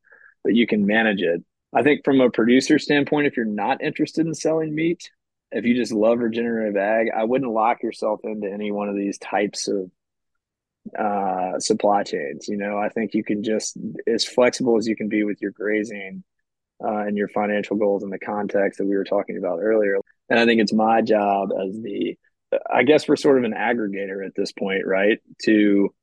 [0.43, 1.43] but you can manage it.
[1.73, 5.11] I think from a producer standpoint, if you're not interested in selling meat,
[5.51, 9.17] if you just love regenerative ag, I wouldn't lock yourself into any one of these
[9.17, 9.91] types of
[10.97, 12.47] uh, supply chains.
[12.47, 15.51] You know, I think you can just as flexible as you can be with your
[15.51, 16.23] grazing
[16.83, 19.97] uh, and your financial goals in the context that we were talking about earlier.
[20.29, 22.17] And I think it's my job as the,
[22.71, 25.19] I guess we're sort of an aggregator at this point, right?
[25.43, 25.93] To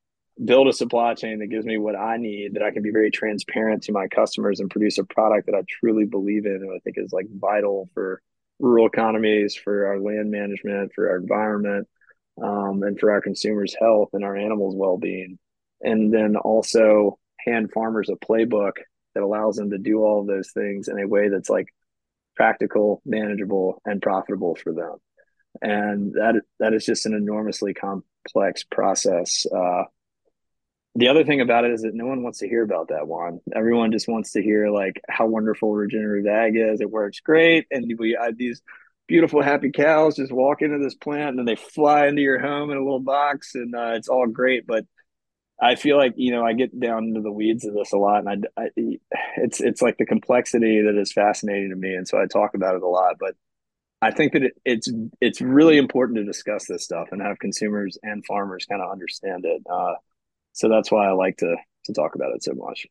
[0.45, 3.11] build a supply chain that gives me what I need, that I can be very
[3.11, 6.79] transparent to my customers and produce a product that I truly believe in and I
[6.81, 8.21] think is like vital for
[8.59, 11.89] rural economies, for our land management, for our environment,
[12.43, 15.39] um, and for our consumers' health and our animals' well-being.
[15.81, 18.73] And then also hand farmers a playbook
[19.15, 21.69] that allows them to do all of those things in a way that's like
[22.35, 24.97] practical, manageable, and profitable for them.
[25.63, 29.47] And that that is just an enormously complex process.
[29.47, 29.85] Uh,
[30.95, 33.41] the other thing about it is that no one wants to hear about that one.
[33.55, 36.81] Everyone just wants to hear like how wonderful regenerative ag is.
[36.81, 38.63] It works great, and we have these
[39.07, 42.71] beautiful, happy cows just walk into this plant, and then they fly into your home
[42.71, 44.67] in a little box, and uh, it's all great.
[44.67, 44.87] But
[45.61, 48.25] I feel like you know I get down into the weeds of this a lot,
[48.27, 48.69] and I, I
[49.39, 52.77] it's it's like the complexity that is fascinating to me, and so I talk about
[52.77, 53.17] it a lot.
[53.19, 53.35] But
[54.03, 54.91] I think that it, it's
[55.21, 59.45] it's really important to discuss this stuff and have consumers and farmers kind of understand
[59.47, 59.63] it.
[59.71, 59.95] Uh,
[60.53, 62.87] so that's why I like to to talk about it so much.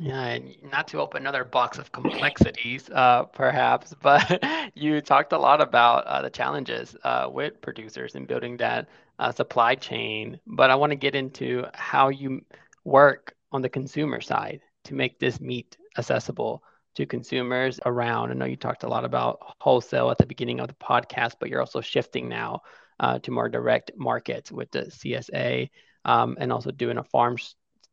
[0.00, 4.42] Yeah, and not to open another box of complexities, uh, perhaps, but
[4.74, 8.88] you talked a lot about uh, the challenges uh, with producers in building that
[9.20, 10.40] uh, supply chain.
[10.46, 12.44] But I want to get into how you
[12.84, 16.62] work on the consumer side to make this meat accessible
[16.96, 18.30] to consumers around.
[18.30, 21.48] I know you talked a lot about wholesale at the beginning of the podcast, but
[21.48, 22.62] you're also shifting now
[22.98, 25.70] uh, to more direct markets with the CSA
[26.04, 27.36] um, and also doing a farm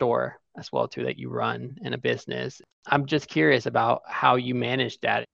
[0.01, 2.59] store as well too that you run in a business.
[2.87, 5.25] I'm just curious about how you manage that.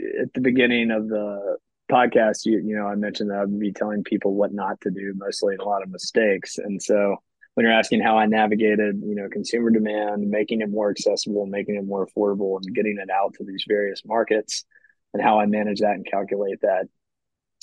[0.00, 1.58] At the beginning of the
[1.92, 5.12] podcast, you you know, I mentioned that I'd be telling people what not to do,
[5.14, 6.56] mostly a lot of mistakes.
[6.56, 7.16] And so
[7.52, 11.76] when you're asking how I navigated, you know, consumer demand, making it more accessible, making
[11.76, 14.64] it more affordable, and getting it out to these various markets,
[15.12, 16.88] and how I manage that and calculate that,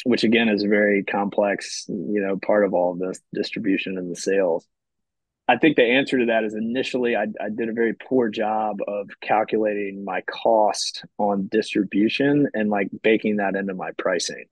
[0.05, 4.11] which again is a very complex, you know, part of all of this distribution and
[4.11, 4.67] the sales.
[5.47, 8.77] I think the answer to that is initially I, I did a very poor job
[8.87, 14.45] of calculating my cost on distribution and like baking that into my pricing.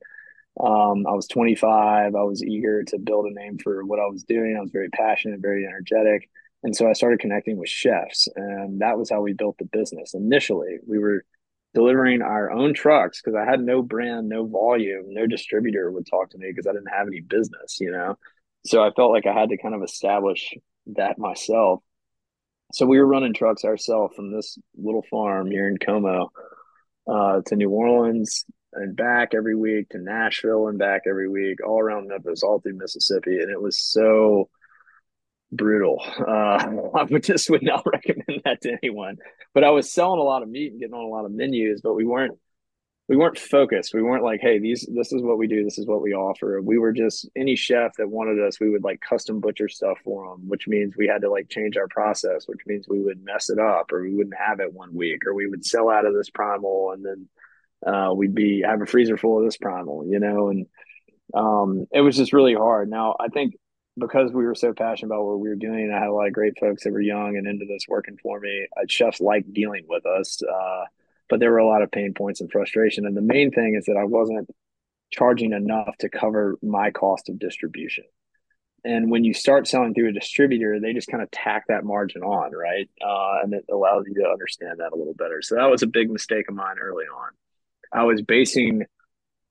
[0.59, 2.13] Um, I was 25.
[2.13, 4.55] I was eager to build a name for what I was doing.
[4.57, 6.29] I was very passionate, very energetic.
[6.63, 10.13] And so I started connecting with chefs, and that was how we built the business.
[10.13, 11.25] Initially, we were
[11.73, 16.31] delivering our own trucks because I had no brand, no volume, no distributor would talk
[16.31, 18.17] to me because I didn't have any business, you know.
[18.65, 20.53] So I felt like I had to kind of establish
[20.87, 21.81] that myself.
[22.73, 26.31] So we were running trucks ourselves from this little farm here in Como
[27.07, 31.79] uh, to New Orleans and back every week to Nashville and back every week, all
[31.79, 34.49] around Memphis, all through Mississippi, and it was so
[35.51, 36.03] brutal.
[36.19, 36.31] Uh,
[36.95, 39.17] I would just would not recommend that to anyone.
[39.53, 41.81] But I was selling a lot of meat and getting on a lot of menus,
[41.81, 42.37] but we weren't
[43.07, 43.93] we weren't focused.
[43.93, 46.61] We weren't like, hey, these this is what we do, this is what we offer.
[46.61, 50.29] We were just any chef that wanted us, we would like custom butcher stuff for
[50.29, 53.49] them, which means we had to like change our process, which means we would mess
[53.49, 56.13] it up or we wouldn't have it one week or we would sell out of
[56.13, 57.27] this primal and then
[57.85, 60.67] uh, we'd be have a freezer full of this primal, you know, and
[61.33, 62.89] um, it was just really hard.
[62.89, 63.55] Now I think
[63.97, 66.33] because we were so passionate about what we were doing, I had a lot of
[66.33, 68.67] great folks that were young and into this working for me.
[68.87, 70.41] Chefs liked dealing with us.
[70.41, 70.85] Uh,
[71.29, 73.05] but there were a lot of pain points and frustration.
[73.05, 74.49] And the main thing is that I wasn't
[75.11, 78.03] charging enough to cover my cost of distribution.
[78.83, 82.23] And when you start selling through a distributor, they just kind of tack that margin
[82.23, 82.89] on, right?
[83.01, 85.41] Uh, and it allows you to understand that a little better.
[85.41, 87.29] So that was a big mistake of mine early on.
[87.93, 88.85] I was basing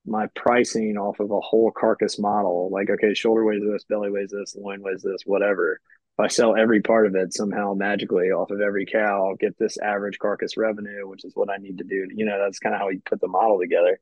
[0.07, 4.31] my pricing off of a whole carcass model, like okay, shoulder weighs this, belly weighs
[4.31, 5.81] this, loin weighs this, whatever.
[6.19, 9.59] If I sell every part of it somehow magically off of every cow, I'll get
[9.59, 12.07] this average carcass revenue, which is what I need to do.
[12.15, 13.99] You know, that's kind of how you put the model together.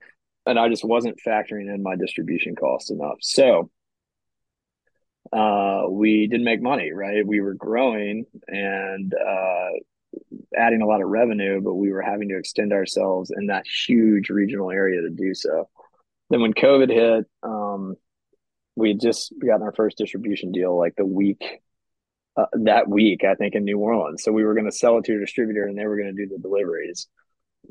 [0.46, 3.18] And I just wasn't factoring in my distribution costs enough.
[3.20, 3.70] So
[5.32, 7.26] uh, we didn't make money, right?
[7.26, 9.68] We were growing and uh,
[10.56, 14.30] adding a lot of revenue, but we were having to extend ourselves in that huge
[14.30, 15.68] regional area to do so.
[16.30, 17.96] Then when COVID hit, um,
[18.76, 21.60] we had just gotten our first distribution deal like the week
[22.38, 24.22] uh, that week, I think, in New Orleans.
[24.22, 26.26] So we were going to sell it to a distributor and they were going to
[26.26, 27.08] do the deliveries,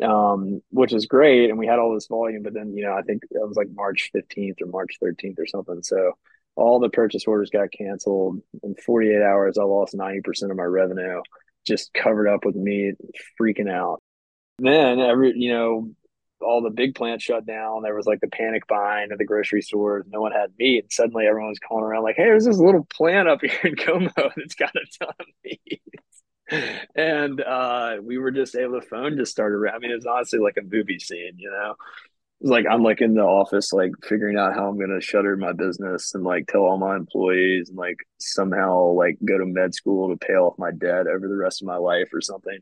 [0.03, 1.49] um, which is great.
[1.49, 3.69] And we had all this volume, but then, you know, I think it was like
[3.73, 5.81] March 15th or March 13th or something.
[5.83, 6.13] So
[6.57, 8.41] all the purchase orders got canceled.
[8.61, 11.21] In 48 hours, I lost 90% of my revenue,
[11.65, 12.95] just covered up with meat,
[13.39, 14.01] freaking out.
[14.59, 15.91] Then every, you know,
[16.41, 17.81] all the big plants shut down.
[17.83, 20.05] There was like the panic buying at the grocery stores.
[20.07, 20.83] No one had meat.
[20.83, 23.75] And suddenly everyone was calling around like, hey, there's this little plant up here in
[23.75, 25.81] Como that's got a ton of meat.
[26.95, 29.69] and uh, we were just able to phone just started.
[29.73, 31.75] I mean, it was honestly like a movie scene, you know?
[32.41, 36.13] like I'm like in the office, like figuring out how I'm gonna shutter my business
[36.13, 40.17] and like tell all my employees and like somehow like go to med school to
[40.17, 42.59] pay off my debt over the rest of my life or something.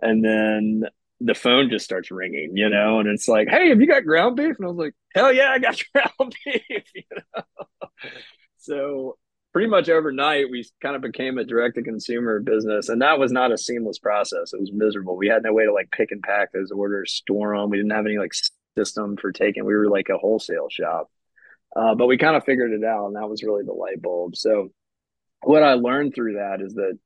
[0.00, 0.84] And then
[1.20, 4.36] the phone just starts ringing, you know, and it's like, hey, have you got ground
[4.36, 4.56] beef?
[4.58, 6.62] And I was like, hell yeah, I got ground beef,
[6.94, 7.42] you know.
[8.58, 9.18] so
[9.52, 13.32] pretty much overnight we kind of became a direct to consumer business and that was
[13.32, 16.22] not a seamless process it was miserable we had no way to like pick and
[16.22, 18.30] pack those orders store them we didn't have any like
[18.76, 19.64] system for taking.
[19.64, 21.10] We were like a wholesale shop,
[21.74, 24.36] uh, but we kind of figured it out, and that was really the light bulb.
[24.36, 24.70] So,
[25.42, 26.98] what I learned through that is that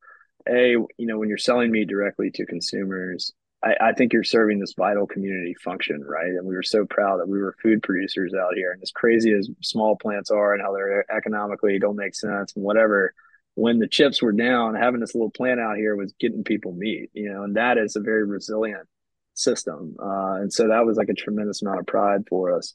[0.49, 3.33] a you know when you're selling meat directly to consumers,
[3.65, 6.31] I, I think you're serving this vital community function, right?
[6.31, 9.33] And we were so proud that we were food producers out here, and as crazy
[9.33, 13.15] as small plants are and how they're economically don't make sense and whatever
[13.55, 17.11] when the chips were down, having this little plant out here was getting people meat,
[17.13, 18.87] you know, and that is a very resilient
[19.35, 19.97] system.
[20.01, 22.75] Uh, and so that was like a tremendous amount of pride for us.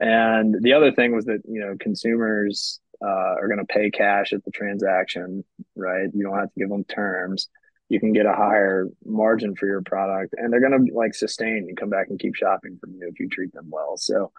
[0.00, 4.32] And the other thing was that, you know, consumers uh, are going to pay cash
[4.32, 5.44] at the transaction,
[5.76, 6.08] right?
[6.12, 7.48] You don't have to give them terms.
[7.90, 11.66] You can get a higher margin for your product and they're going to like sustain
[11.68, 13.98] and come back and keep shopping from you if you treat them well.
[13.98, 14.32] So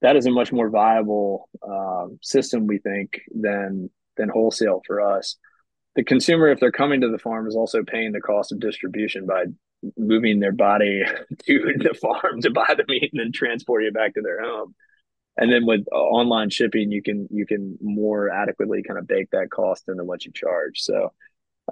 [0.00, 5.36] that is a much more viable uh, system, we think, than than wholesale for us.
[5.94, 9.26] The consumer, if they're coming to the farm, is also paying the cost of distribution
[9.26, 9.44] by
[9.96, 11.02] moving their body
[11.46, 14.74] to the farm to buy the meat and then transport it back to their home.
[15.38, 19.50] And then with online shipping, you can you can more adequately kind of bake that
[19.50, 20.80] cost into what you charge.
[20.80, 21.12] So,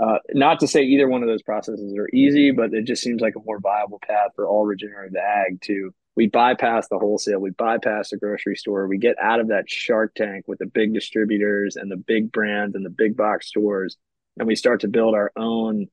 [0.01, 3.20] uh, not to say either one of those processes are easy, but it just seems
[3.20, 7.51] like a more viable path for all regenerative ag to we bypass the wholesale, we
[7.51, 11.76] bypass the grocery store, we get out of that shark tank with the big distributors
[11.76, 13.97] and the big brands and the big box stores,
[14.36, 15.86] and we start to build our own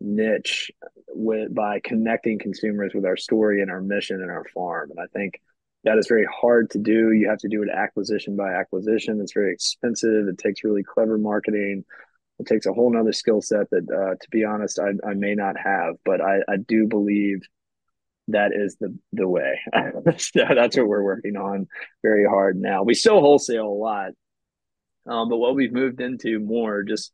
[0.00, 0.70] niche
[1.08, 4.90] with by connecting consumers with our story and our mission and our farm.
[4.90, 5.40] And I think
[5.84, 7.12] that is very hard to do.
[7.12, 9.20] You have to do it acquisition by acquisition.
[9.20, 10.28] It's very expensive.
[10.28, 11.84] It takes really clever marketing.
[12.38, 15.34] It takes a whole nother skill set that, uh, to be honest, I, I may
[15.34, 17.40] not have, but I, I do believe
[18.28, 19.60] that is the the way.
[19.72, 21.68] That's what we're working on
[22.02, 22.82] very hard now.
[22.82, 24.12] We still wholesale a lot,
[25.06, 27.12] um, but what we've moved into more just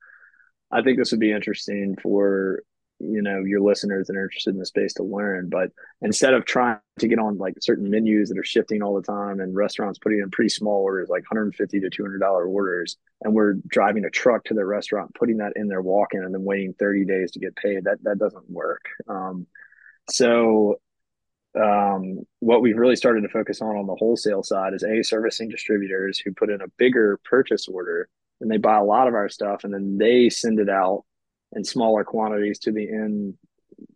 [0.70, 2.62] I think this would be interesting for
[3.00, 5.70] you know your listeners that are interested in the space to learn but
[6.02, 9.40] instead of trying to get on like certain menus that are shifting all the time
[9.40, 13.54] and restaurants putting in pretty small orders like 150 to 200 dollar orders and we're
[13.66, 17.04] driving a truck to the restaurant putting that in their walk-in and then waiting 30
[17.04, 18.84] days to get paid that that doesn't work.
[19.08, 19.46] Um,
[20.08, 20.80] so
[21.60, 25.48] um, what we've really started to focus on on the wholesale side is a servicing
[25.48, 28.08] distributors who put in a bigger purchase order
[28.40, 31.04] and they buy a lot of our stuff and then they send it out
[31.52, 33.34] in smaller quantities to the end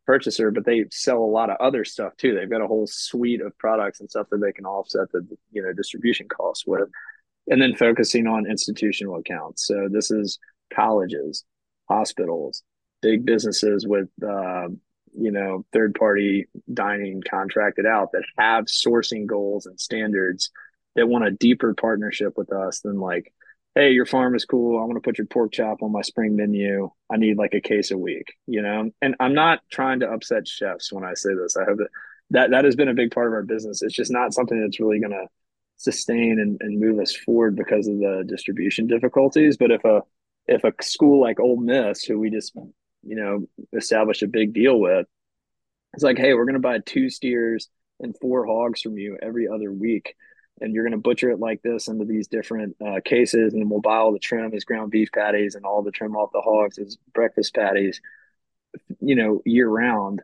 [0.07, 2.35] purchaser, but they sell a lot of other stuff too.
[2.35, 5.63] They've got a whole suite of products and stuff that they can offset the you
[5.63, 6.89] know distribution costs with,
[7.49, 9.67] and then focusing on institutional accounts.
[9.67, 10.39] So this is
[10.73, 11.45] colleges,
[11.89, 12.63] hospitals,
[13.03, 14.69] big businesses with uh,
[15.17, 20.51] you know third party dining contracted out that have sourcing goals and standards
[20.97, 23.33] that want a deeper partnership with us than like
[23.75, 24.79] hey, your farm is cool.
[24.79, 26.91] I want to put your pork chop on my spring menu.
[27.11, 28.91] I need like a case a week, you know?
[29.03, 31.57] And I'm not trying to upset chefs when I say this.
[31.57, 31.89] I hope that
[32.31, 33.83] that, that has been a big part of our business.
[33.83, 35.27] It's just not something that's really going to
[35.77, 39.57] sustain and, and move us forward because of the distribution difficulties.
[39.57, 40.03] But if a,
[40.47, 42.55] if a school like Ole Miss, who we just,
[43.03, 43.47] you know,
[43.77, 45.07] established a big deal with,
[45.95, 47.69] it's like, hey, we're going to buy two steers
[48.01, 50.15] and four hogs from you every other week
[50.61, 53.81] and you're going to butcher it like this into these different uh, cases, and we'll
[53.81, 56.79] buy all the trim as ground beef patties and all the trim off the hogs
[56.79, 58.01] as breakfast patties,
[59.01, 60.23] you know, year round.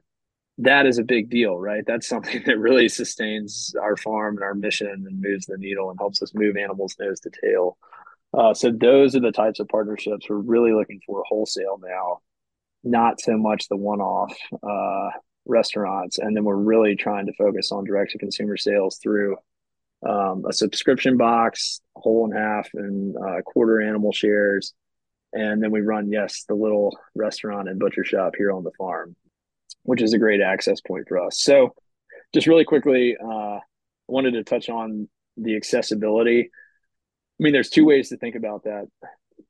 [0.59, 1.85] That is a big deal, right?
[1.87, 5.99] That's something that really sustains our farm and our mission and moves the needle and
[5.99, 7.76] helps us move animals nose to tail.
[8.33, 12.20] Uh, so those are the types of partnerships we're really looking for wholesale now,
[12.85, 15.11] not so much the one-off uh,
[15.47, 16.18] restaurants.
[16.18, 19.37] And then we're really trying to focus on direct to consumer sales through
[20.09, 24.74] um, a subscription box, whole and half, and uh, quarter animal shares.
[25.32, 29.14] And then we run, yes, the little restaurant and butcher shop here on the farm,
[29.82, 31.40] which is a great access point for us.
[31.40, 31.74] So,
[32.32, 33.61] just really quickly, uh, I
[34.09, 36.51] wanted to touch on the accessibility.
[37.40, 38.86] I mean, there's two ways to think about that.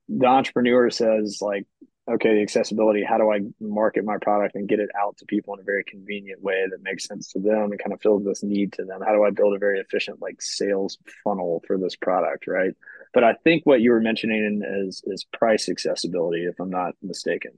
[0.08, 1.66] The entrepreneur says, like,
[2.10, 5.54] okay, the accessibility, how do I market my product and get it out to people
[5.54, 8.42] in a very convenient way that makes sense to them and kind of fills this
[8.42, 9.00] need to them?
[9.04, 12.74] How do I build a very efficient like sales funnel for this product, right?
[13.12, 17.52] But I think what you were mentioning is is price accessibility, if I'm not mistaken.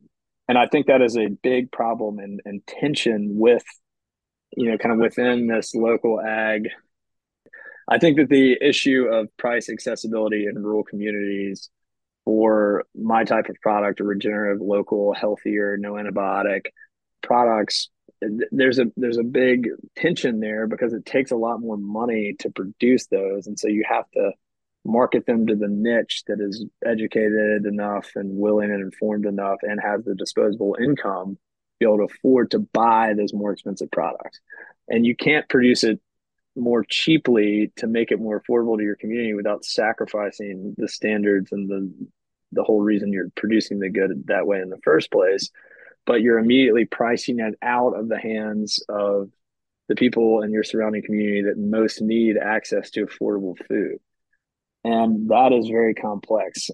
[0.48, 3.64] And I think that is a big problem and, and tension with,
[4.56, 6.68] you know, kind of within this local ag
[7.88, 11.68] I think that the issue of price accessibility in rural communities
[12.24, 16.66] for my type of product, a regenerative, local, healthier, no antibiotic
[17.22, 17.88] products,
[18.50, 22.50] there's a there's a big tension there because it takes a lot more money to
[22.50, 24.32] produce those, and so you have to
[24.84, 29.80] market them to the niche that is educated enough and willing and informed enough and
[29.80, 31.38] has the disposable income
[31.78, 34.40] be able to afford to buy those more expensive products.
[34.88, 36.00] And you can't produce it
[36.54, 41.68] more cheaply to make it more affordable to your community without sacrificing the standards and
[41.68, 41.92] the
[42.52, 45.50] the whole reason you're producing the good that way in the first place.
[46.04, 49.30] But you're immediately pricing it out of the hands of
[49.88, 53.98] the people in your surrounding community that most need access to affordable food.
[54.84, 56.70] And that is very complex.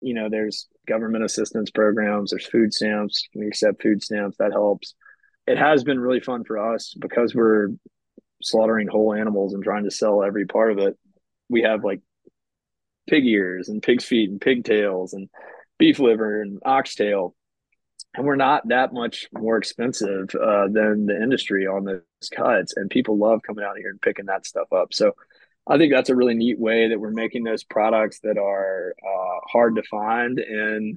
[0.00, 4.94] You know there's government assistance programs there's food stamps we accept food stamps that helps.
[5.46, 7.68] It has been really fun for us because we're
[8.42, 10.98] slaughtering whole animals and trying to sell every part of it.
[11.48, 12.00] We have like
[13.08, 15.28] pig ears and pig's feet and pigtails and
[15.78, 17.34] beef liver and oxtail.
[18.14, 22.02] And we're not that much more expensive uh, than the industry on those
[22.34, 22.74] cuts.
[22.76, 24.92] And people love coming out here and picking that stuff up.
[24.92, 25.12] So
[25.68, 29.40] I think that's a really neat way that we're making those products that are uh,
[29.46, 30.96] hard to find in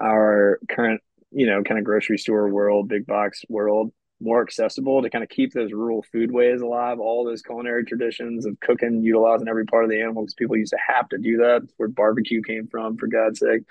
[0.00, 1.00] our current,
[1.30, 3.92] you know, kind of grocery store world, big box world
[4.22, 8.58] more accessible to kind of keep those rural foodways alive, all those culinary traditions of
[8.60, 11.66] cooking, utilizing every part of the animal because people used to have to do that.
[11.76, 13.62] Where barbecue came from, for God's sake.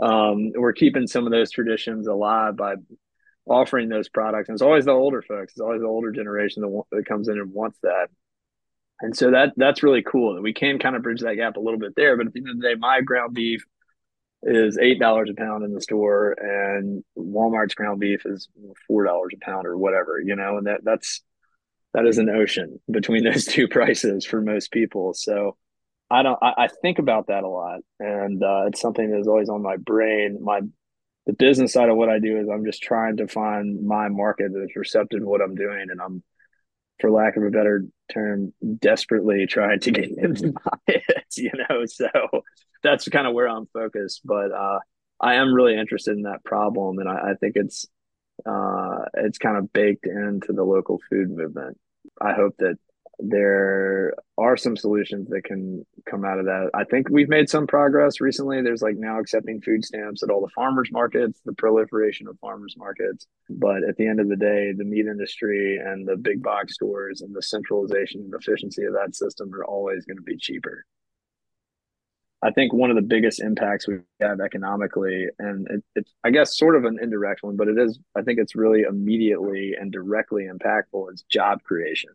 [0.00, 2.76] Um, we're keeping some of those traditions alive by
[3.46, 4.48] offering those products.
[4.48, 7.38] And it's always the older folks, it's always the older generation that, that comes in
[7.38, 8.08] and wants that.
[9.00, 11.60] And so that that's really cool that we can kind of bridge that gap a
[11.60, 12.16] little bit there.
[12.16, 13.64] But at the end of the day, my ground beef
[14.42, 18.48] is eight dollars a pound in the store, and Walmart's ground beef is
[18.86, 21.22] four dollars a pound or whatever, you know, and that that's
[21.94, 25.14] that is an ocean between those two prices for most people.
[25.14, 25.56] So
[26.10, 29.48] I don't I, I think about that a lot, and uh, it's something that's always
[29.48, 30.38] on my brain.
[30.40, 30.60] My
[31.26, 34.50] the business side of what I do is I'm just trying to find my market
[34.54, 36.22] that's receptive to what I'm doing, and I'm
[37.00, 41.52] for lack of a better term, desperately trying to get him to buy it, you
[41.68, 41.84] know.
[41.86, 42.08] So
[42.82, 44.22] that's kind of where I'm focused.
[44.24, 44.78] But uh,
[45.20, 47.86] I am really interested in that problem, and I, I think it's
[48.46, 51.78] uh, it's kind of baked into the local food movement.
[52.20, 52.76] I hope that
[53.18, 56.70] there are some solutions that can come out of that.
[56.72, 58.62] I think we've made some progress recently.
[58.62, 62.76] There's like now accepting food stamps at all the farmers markets, the proliferation of farmers
[62.78, 63.26] markets.
[63.50, 67.20] But at the end of the day, the meat industry and the big box stores
[67.20, 70.84] and the centralization and efficiency of that system are always going to be cheaper.
[72.42, 76.56] I think one of the biggest impacts we have economically, and it, it's, I guess,
[76.56, 80.46] sort of an indirect one, but it is, I think it's really immediately and directly
[80.46, 82.10] impactful, is job creation.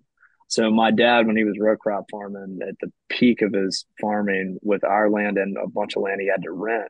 [0.48, 4.60] So my dad, when he was row crop farming at the peak of his farming
[4.62, 6.90] with our land and a bunch of land he had to rent,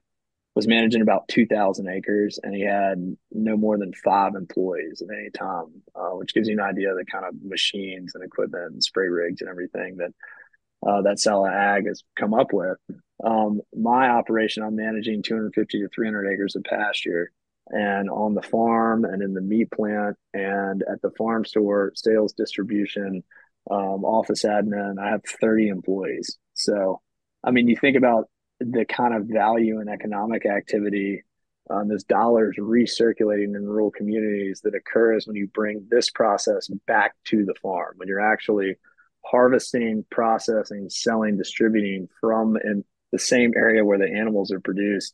[0.55, 5.31] was managing about 2,000 acres and he had no more than five employees at any
[5.31, 8.83] time, uh, which gives you an idea of the kind of machines and equipment and
[8.83, 10.11] spray rigs and everything that
[10.85, 12.77] uh, that Sala Ag has come up with.
[13.23, 17.31] Um, my operation, I'm managing 250 to 300 acres of pasture.
[17.67, 22.33] And on the farm and in the meat plant and at the farm store, sales
[22.33, 23.23] distribution,
[23.71, 24.99] um, office admin.
[24.99, 26.37] I have 30 employees.
[26.53, 27.01] So,
[27.43, 31.23] I mean, you think about the kind of value and economic activity,
[31.69, 37.15] um, there's dollars recirculating in rural communities that occurs when you bring this process back
[37.25, 38.75] to the farm, when you're actually
[39.25, 42.83] harvesting, processing, selling, distributing from in
[43.13, 45.13] the same area where the animals are produced.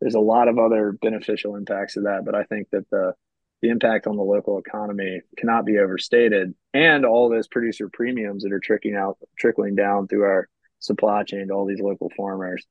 [0.00, 3.14] There's a lot of other beneficial impacts of that, but I think that the
[3.62, 6.54] the impact on the local economy cannot be overstated.
[6.72, 11.48] And all those producer premiums that are trickling out, trickling down through our supply chain
[11.48, 12.64] to all these local farmers.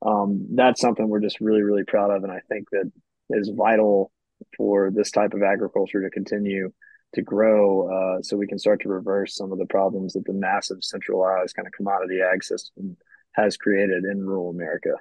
[0.00, 2.24] Um, that's something we're just really, really proud of.
[2.24, 2.90] And I think that
[3.28, 4.10] is vital
[4.56, 6.72] for this type of agriculture to continue
[7.14, 10.32] to grow uh, so we can start to reverse some of the problems that the
[10.32, 12.96] massive centralized kind of commodity ag system
[13.32, 14.94] has created in rural America.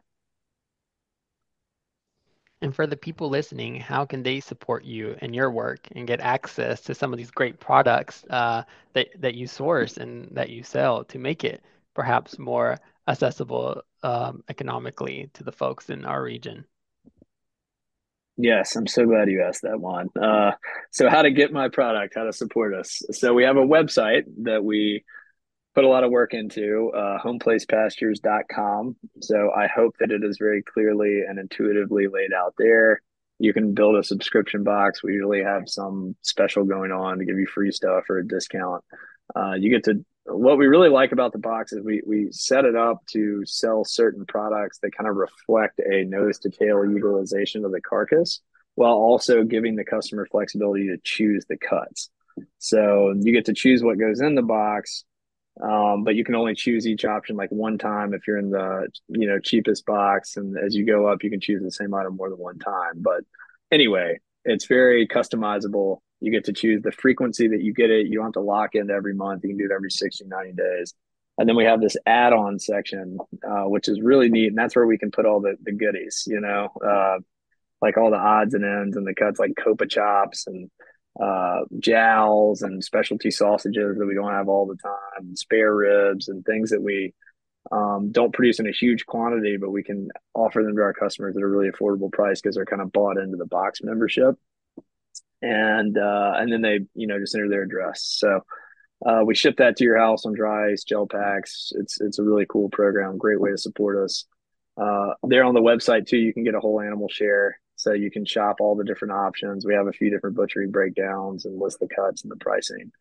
[2.61, 6.19] And for the people listening, how can they support you and your work and get
[6.19, 8.63] access to some of these great products uh,
[8.93, 11.63] that, that you source and that you sell to make it
[11.95, 12.77] perhaps more
[13.07, 16.65] accessible um, economically to the folks in our region?
[18.38, 20.09] Yes, I'm so glad you asked that one.
[20.19, 20.51] Uh,
[20.91, 23.01] so, how to get my product, how to support us.
[23.11, 25.03] So, we have a website that we
[25.74, 28.95] put a lot of work into uh, homeplacepastures.com.
[29.22, 33.01] So I hope that it is very clearly and intuitively laid out there.
[33.39, 35.01] You can build a subscription box.
[35.01, 38.84] We usually have some special going on to give you free stuff or a discount.
[39.36, 42.65] Uh, you get to what we really like about the box is we we set
[42.65, 47.65] it up to sell certain products that kind of reflect a nose to tail utilization
[47.65, 48.41] of the carcass
[48.76, 52.09] while also giving the customer flexibility to choose the cuts.
[52.59, 55.03] So you get to choose what goes in the box,
[55.60, 58.88] um, but you can only choose each option like one time if you're in the
[59.10, 62.16] you know cheapest box, and as you go up, you can choose the same item
[62.16, 62.93] more than one time.
[62.95, 63.24] But
[63.72, 65.99] anyway, it's very customizable.
[66.22, 68.08] You get to choose the frequency that you get it.
[68.08, 69.43] You don't have to lock into every month.
[69.43, 70.93] You can do it every 60, 90 days.
[71.38, 74.86] And then we have this add-on section, uh, which is really neat, and that's where
[74.86, 76.24] we can put all the the goodies.
[76.28, 77.20] You know, uh,
[77.82, 80.70] like all the odds and ends and the cuts, like coppa chops and
[81.20, 86.45] uh, jowls and specialty sausages that we don't have all the time, spare ribs and
[86.45, 87.14] things that we
[87.72, 91.36] um, don't produce in a huge quantity, but we can offer them to our customers
[91.36, 94.36] at a really affordable price because they're kind of bought into the box membership.
[95.43, 98.03] And uh, and then they you know just enter their address.
[98.03, 98.41] So
[99.05, 101.72] uh, we ship that to your house on dry ice gel packs.
[101.76, 104.26] It's it's a really cool program, great way to support us.
[104.78, 108.11] Uh, there on the website too, you can get a whole animal share, so you
[108.11, 109.65] can shop all the different options.
[109.65, 112.91] We have a few different butchery breakdowns and list the cuts and the pricing.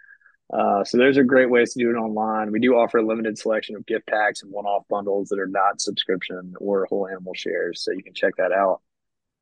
[0.53, 2.51] Uh, so those are great ways to do it online.
[2.51, 5.81] We do offer a limited selection of gift packs and one-off bundles that are not
[5.81, 7.85] subscription or whole animal shares.
[7.85, 8.81] So you can check that out.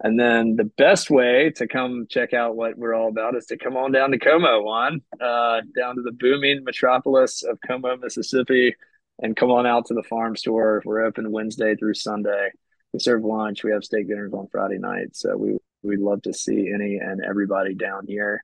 [0.01, 3.57] And then the best way to come check out what we're all about is to
[3.57, 8.77] come on down to Como, Juan, uh, down to the booming metropolis of Como, Mississippi,
[9.21, 10.83] and come on out to the farm store.
[10.85, 12.51] We're open Wednesday through Sunday.
[12.93, 13.65] We serve lunch.
[13.65, 15.15] We have steak dinners on Friday night.
[15.17, 18.43] So we we'd love to see any and everybody down here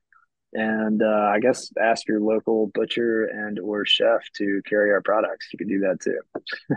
[0.55, 5.49] and uh, I guess ask your local butcher and or chef to carry our products.
[5.51, 6.19] You can do that too.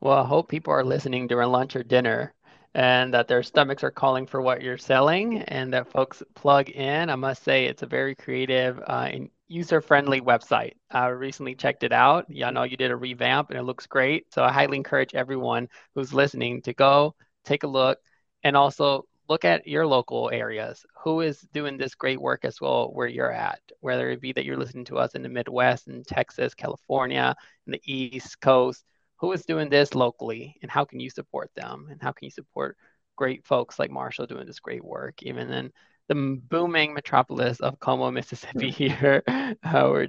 [0.00, 2.34] well, I hope people are listening during lunch or dinner
[2.74, 7.08] and that their stomachs are calling for what you're selling and that folks plug in.
[7.08, 9.08] I must say it's a very creative uh,
[9.48, 10.74] user-friendly website.
[10.90, 12.26] I recently checked it out.
[12.28, 14.32] Yeah, I know you did a revamp and it looks great.
[14.32, 17.98] So I highly encourage everyone who's listening to go take a look
[18.42, 20.84] and also look at your local areas.
[21.02, 23.60] Who is doing this great work as well where you're at?
[23.80, 27.34] Whether it be that you're listening to us in the Midwest, in Texas, California,
[27.66, 28.84] in the East Coast,
[29.16, 31.88] who is doing this locally and how can you support them?
[31.90, 32.76] And how can you support
[33.16, 35.72] great folks like Marshall doing this great work, even in
[36.08, 36.14] the
[36.48, 39.22] booming metropolis of Como, Mississippi here.
[39.62, 40.08] Uh, we're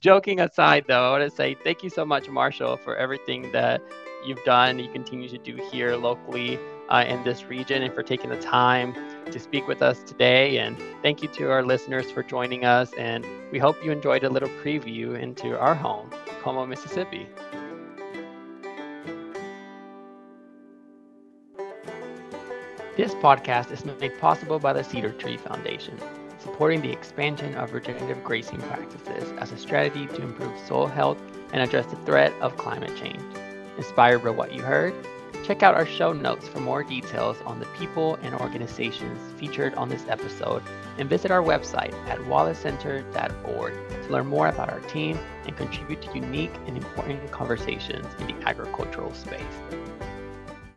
[0.00, 3.82] joking aside, though, I want to say thank you so much, Marshall, for everything that
[4.24, 8.30] you've done, you continue to do here locally uh, in this region, and for taking
[8.30, 8.94] the time
[9.30, 10.58] to speak with us today.
[10.58, 12.92] And thank you to our listeners for joining us.
[12.94, 16.10] And we hope you enjoyed a little preview into our home,
[16.42, 17.28] Como, Mississippi.
[23.00, 25.98] This podcast is made possible by the Cedar Tree Foundation,
[26.38, 31.16] supporting the expansion of regenerative grazing practices as a strategy to improve soil health
[31.54, 33.22] and address the threat of climate change.
[33.78, 34.92] Inspired by what you heard?
[35.44, 39.88] Check out our show notes for more details on the people and organizations featured on
[39.88, 40.62] this episode
[40.98, 43.72] and visit our website at wallace-center.org
[44.02, 48.46] to learn more about our team and contribute to unique and important conversations in the
[48.46, 49.40] agricultural space.